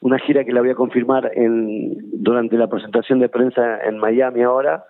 una 0.00 0.18
gira 0.18 0.44
que 0.44 0.52
la 0.52 0.60
voy 0.60 0.70
a 0.70 0.74
confirmar 0.74 1.30
en, 1.34 2.22
durante 2.22 2.56
la 2.56 2.68
presentación 2.68 3.18
de 3.18 3.28
prensa 3.28 3.82
en 3.84 3.98
Miami 3.98 4.42
ahora, 4.42 4.84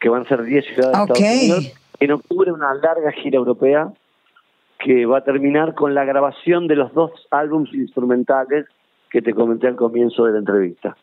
que 0.00 0.08
van 0.08 0.22
a 0.22 0.28
ser 0.28 0.42
10 0.42 0.64
ciudades 0.64 0.92
de 0.92 1.02
Estados 1.02 1.18
Unidos. 1.18 1.72
En 2.00 2.12
octubre 2.12 2.52
una 2.52 2.74
larga 2.74 3.12
gira 3.12 3.38
europea 3.38 3.92
que 4.78 5.06
va 5.06 5.18
a 5.18 5.24
terminar 5.24 5.74
con 5.74 5.94
la 5.94 6.04
grabación 6.04 6.66
de 6.66 6.76
los 6.76 6.92
dos 6.92 7.12
álbumes 7.30 7.72
instrumentales 7.72 8.66
que 9.10 9.22
te 9.22 9.32
comenté 9.32 9.68
al 9.68 9.76
comienzo 9.76 10.24
de 10.24 10.32
la 10.32 10.38
entrevista. 10.38 10.96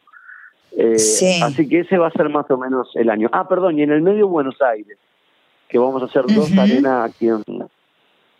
Eh, 0.72 0.98
Sí. 0.98 1.42
Así 1.42 1.68
que 1.68 1.82
ese 1.82 1.98
va 1.98 2.08
a 2.08 2.12
ser 2.12 2.30
más 2.30 2.50
o 2.52 2.58
menos 2.58 2.90
el 2.96 3.10
año. 3.10 3.30
Ah, 3.32 3.48
perdón, 3.48 3.80
y 3.80 3.84
en 3.84 3.92
el 3.92 4.02
medio 4.02 4.28
Buenos 4.28 4.62
Aires, 4.62 4.98
que 5.68 5.78
vamos 5.78 6.02
a 6.02 6.06
hacer 6.06 6.24
dos 6.28 6.52
arenas 6.58 7.10
aquí 7.10 7.28
en, 7.28 7.44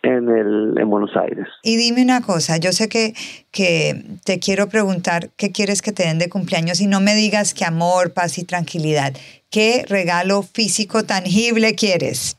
en, 0.02 0.28
el, 0.28 0.74
en 0.78 0.90
Buenos 0.90 1.16
Aires. 1.16 1.46
Y 1.62 1.76
dime 1.76 2.02
una 2.02 2.22
cosa, 2.22 2.56
yo 2.56 2.72
sé 2.72 2.88
que, 2.88 3.14
que 3.50 4.02
te 4.24 4.38
quiero 4.38 4.68
preguntar 4.68 5.30
qué 5.36 5.52
quieres 5.52 5.82
que 5.82 5.92
te 5.92 6.04
den 6.04 6.18
de 6.18 6.28
cumpleaños 6.28 6.80
y 6.80 6.86
no 6.86 7.00
me 7.00 7.14
digas 7.14 7.54
que 7.54 7.64
amor, 7.64 8.12
paz 8.12 8.38
y 8.38 8.44
tranquilidad. 8.44 9.12
¿Qué 9.50 9.84
regalo 9.88 10.42
físico 10.42 11.04
tangible 11.04 11.74
quieres? 11.74 12.36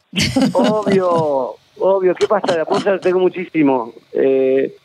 Obvio, 0.53 1.55
obvio. 1.77 2.15
¿Qué 2.15 2.27
pasa? 2.27 2.55
De 2.55 2.61
apuesta 2.61 2.99
tengo 2.99 3.19
muchísimo. 3.19 3.93
Eh, 4.13 4.75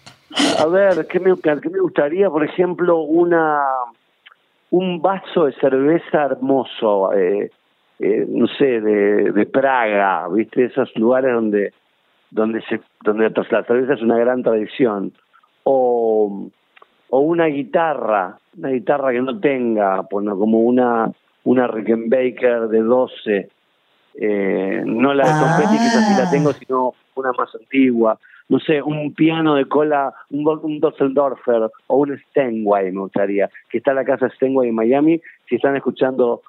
a 0.59 0.67
ver, 0.67 1.07
¿qué 1.07 1.21
me, 1.21 1.35
¿qué 1.41 1.69
me 1.71 1.79
gustaría? 1.79 2.29
Por 2.29 2.45
ejemplo, 2.45 2.99
una 2.99 3.63
un 4.71 5.01
vaso 5.01 5.45
de 5.45 5.53
cerveza 5.55 6.25
hermoso, 6.25 7.13
eh, 7.13 7.51
eh, 8.01 8.27
no 8.29 8.47
sé, 8.47 8.81
de, 8.81 9.33
de 9.33 9.47
Praga, 9.47 10.29
¿viste? 10.29 10.67
Esos 10.67 10.95
lugares 10.97 11.33
donde 11.33 11.73
donde 12.31 12.63
se 12.63 12.81
donde 13.03 13.31
la 13.51 13.65
cerveza 13.65 13.95
es 13.95 14.03
una 14.03 14.19
gran 14.19 14.43
tradición. 14.43 15.13
O, 15.65 16.49
o 17.11 17.19
una 17.21 17.47
guitarra, 17.47 18.39
una 18.57 18.69
guitarra 18.71 19.13
que 19.13 19.23
no 19.23 19.39
tenga, 19.41 20.03
bueno, 20.11 20.39
como 20.39 20.61
una 20.61 21.11
una 21.47 21.69
Rickenbacker 21.69 22.69
de 22.69 22.81
12, 22.81 23.49
eh, 24.19 24.83
no 24.85 25.15
la 25.15 25.25
de 25.25 25.31
Tom 25.31 25.49
Ah. 25.49 25.59
Petty, 25.59 25.77
esa 25.77 26.01
sí 26.03 26.21
la 26.21 26.31
tengo, 26.31 26.53
sino 26.53 26.95
una 27.15 27.33
más 27.33 27.55
antigua. 27.55 28.19
No 28.49 28.59
sé, 28.59 28.83
un 28.83 29.15
piano 29.15 29.55
de 29.55 29.67
cola, 29.67 30.13
un, 30.31 30.47
un 30.63 30.81
Dusseldorfer 30.81 31.71
o 31.87 31.97
un 31.97 32.19
Steinway 32.19 32.93
me 32.93 33.01
gustaría, 33.01 33.49
que 33.71 33.79
está 33.79 33.93
en 33.93 33.97
la 33.97 34.05
casa 34.05 34.29
Steinway 34.31 34.69
en 34.69 34.75
Miami. 34.75 35.21
Si 35.49 35.57
están 35.57 35.77
escuchando 35.77 36.43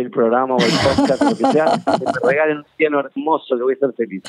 el 0.00 0.10
programa 0.10 0.56
o 0.56 0.58
el 0.58 0.70
podcast 0.70 1.22
o 1.22 1.30
lo 1.30 1.36
que 1.36 1.46
sea, 1.52 1.66
que 1.84 2.04
me 2.04 2.12
regalen 2.30 2.58
un 2.58 2.66
piano 2.76 3.00
hermoso, 3.00 3.56
que 3.56 3.62
voy 3.62 3.72
a 3.72 3.74
estar 3.74 3.92
feliz. 3.94 4.22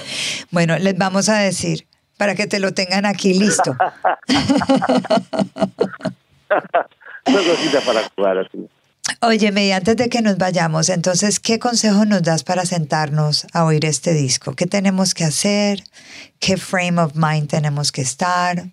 Bueno, 0.52 0.78
les 0.78 0.98
vamos 0.98 1.30
a 1.30 1.40
decir 1.40 1.88
para 2.18 2.36
que 2.36 2.48
te 2.48 2.60
lo 2.60 2.74
tengan 2.74 3.06
aquí 3.06 3.34
listo. 3.34 3.76
Son 7.26 7.44
cositas 7.44 7.84
para 7.84 8.04
jugar 8.16 8.38
así. 8.38 8.70
Óyeme, 9.22 9.66
y 9.66 9.72
antes 9.72 9.96
de 9.98 10.10
que 10.10 10.22
nos 10.22 10.38
vayamos, 10.38 10.90
entonces, 10.90 11.40
¿qué 11.40 11.60
consejo 11.60 12.06
nos 12.06 12.24
das 12.24 12.44
para 12.44 12.66
sentarnos 12.66 13.48
a 13.54 13.66
oír 13.66 13.86
este 13.86 14.14
disco? 14.14 14.54
¿Qué 14.56 14.66
tenemos 14.66 15.14
que 15.14 15.24
hacer? 15.24 15.84
¿Qué 16.40 16.58
frame 16.58 17.02
of 17.02 17.14
mind 17.16 17.48
tenemos 17.50 17.92
que 17.92 18.02
estar? 18.02 18.66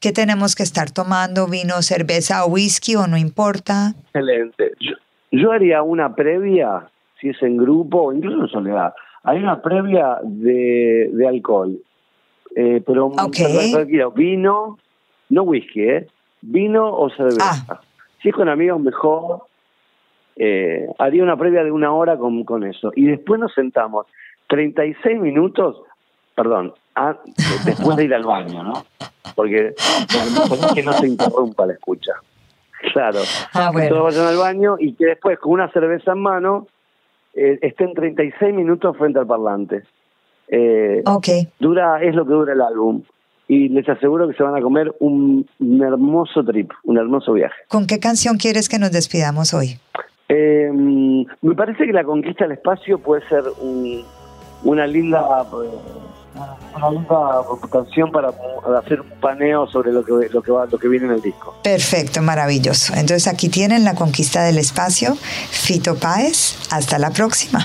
¿Qué 0.00 0.12
tenemos 0.12 0.54
que 0.54 0.62
estar 0.62 0.90
tomando? 0.90 1.46
¿Vino, 1.48 1.82
cerveza 1.82 2.44
o 2.44 2.48
whisky 2.48 2.96
o 2.96 3.06
no 3.06 3.16
importa? 3.16 3.94
Excelente. 4.06 4.72
Yo, 4.80 4.92
yo 5.30 5.52
haría 5.52 5.82
una 5.82 6.14
previa, 6.14 6.88
si 7.20 7.30
es 7.30 7.42
en 7.42 7.56
grupo 7.56 8.02
o 8.02 8.12
incluso 8.12 8.42
en 8.42 8.48
soledad. 8.48 8.94
Hay 9.24 9.38
una 9.38 9.60
previa 9.60 10.18
de, 10.22 11.10
de 11.12 11.28
alcohol. 11.28 11.78
Eh, 12.56 12.82
pero 12.86 13.12
tranquilo, 13.72 14.10
vino, 14.12 14.78
no 15.30 15.42
whisky, 15.42 15.82
¿eh? 15.82 16.06
Vino 16.40 16.90
o 16.92 17.10
cerveza. 17.10 17.64
Ah. 17.68 17.80
Si 18.22 18.28
es 18.30 18.34
con 18.34 18.48
amigos, 18.48 18.80
mejor. 18.80 19.42
Eh, 20.36 20.86
haría 20.98 21.22
una 21.24 21.36
previa 21.36 21.64
de 21.64 21.72
una 21.72 21.92
hora 21.92 22.16
con, 22.16 22.44
con 22.44 22.64
eso. 22.64 22.92
Y 22.94 23.06
después 23.06 23.40
nos 23.40 23.52
sentamos 23.52 24.06
36 24.48 25.20
minutos, 25.20 25.82
perdón, 26.34 26.72
a- 26.94 27.18
después 27.64 27.96
de 27.96 28.04
ir 28.04 28.14
al 28.14 28.24
baño, 28.24 28.62
¿no? 28.62 28.84
Porque, 29.34 29.74
porque 30.48 30.82
no 30.82 30.92
se 30.94 31.08
interrumpa 31.08 31.66
la 31.66 31.72
escucha. 31.74 32.12
Claro. 32.92 33.18
Ah, 33.54 33.70
Que 33.74 33.88
todos 33.88 34.02
vayan 34.04 34.26
al 34.26 34.36
baño 34.36 34.76
y 34.78 34.94
que 34.94 35.06
después, 35.06 35.38
con 35.38 35.52
una 35.52 35.70
cerveza 35.72 36.12
en 36.12 36.18
mano, 36.20 36.66
eh, 37.34 37.58
estén 37.62 37.94
36 37.94 38.54
minutos 38.54 38.96
frente 38.96 39.18
al 39.18 39.26
parlante. 39.26 39.82
Eh, 40.48 41.02
Ok. 41.06 41.28
dura 41.60 42.02
Es 42.02 42.14
lo 42.14 42.24
que 42.24 42.32
dura 42.32 42.52
el 42.52 42.60
álbum. 42.60 43.02
Y 43.50 43.68
les 43.70 43.88
aseguro 43.88 44.28
que 44.28 44.34
se 44.34 44.42
van 44.42 44.56
a 44.56 44.60
comer 44.60 44.92
un, 45.00 45.46
un 45.58 45.82
hermoso 45.82 46.44
trip, 46.44 46.70
un 46.84 46.98
hermoso 46.98 47.32
viaje. 47.32 47.54
¿Con 47.68 47.86
qué 47.86 47.98
canción 47.98 48.36
quieres 48.36 48.68
que 48.68 48.78
nos 48.78 48.92
despidamos 48.92 49.54
hoy? 49.54 49.78
Eh, 50.28 50.70
me 50.72 51.54
parece 51.54 51.86
que 51.86 51.92
la 51.92 52.04
conquista 52.04 52.44
del 52.44 52.52
espacio 52.58 52.98
puede 52.98 53.26
ser 53.28 53.42
un- 53.60 54.04
una 54.64 54.86
linda 54.86 55.20
eh, 55.20 55.68
una 56.76 56.90
linda 56.90 57.42
canción 57.70 58.10
para 58.10 58.32
hacer 58.78 59.00
un 59.00 59.10
paneo 59.20 59.66
sobre 59.66 59.92
lo 59.92 60.04
que 60.04 60.12
lo 60.30 60.42
que 60.42 60.52
va 60.52 60.66
lo 60.66 60.78
que 60.78 60.88
viene 60.88 61.06
en 61.06 61.12
el 61.12 61.22
disco. 61.22 61.54
Perfecto, 61.62 62.22
maravilloso. 62.22 62.94
Entonces 62.94 63.26
aquí 63.26 63.48
tienen 63.48 63.84
La 63.84 63.94
Conquista 63.94 64.42
del 64.42 64.58
Espacio, 64.58 65.16
Fito 65.50 65.96
Páez. 65.96 66.56
Hasta 66.70 66.98
la 66.98 67.10
próxima. 67.10 67.64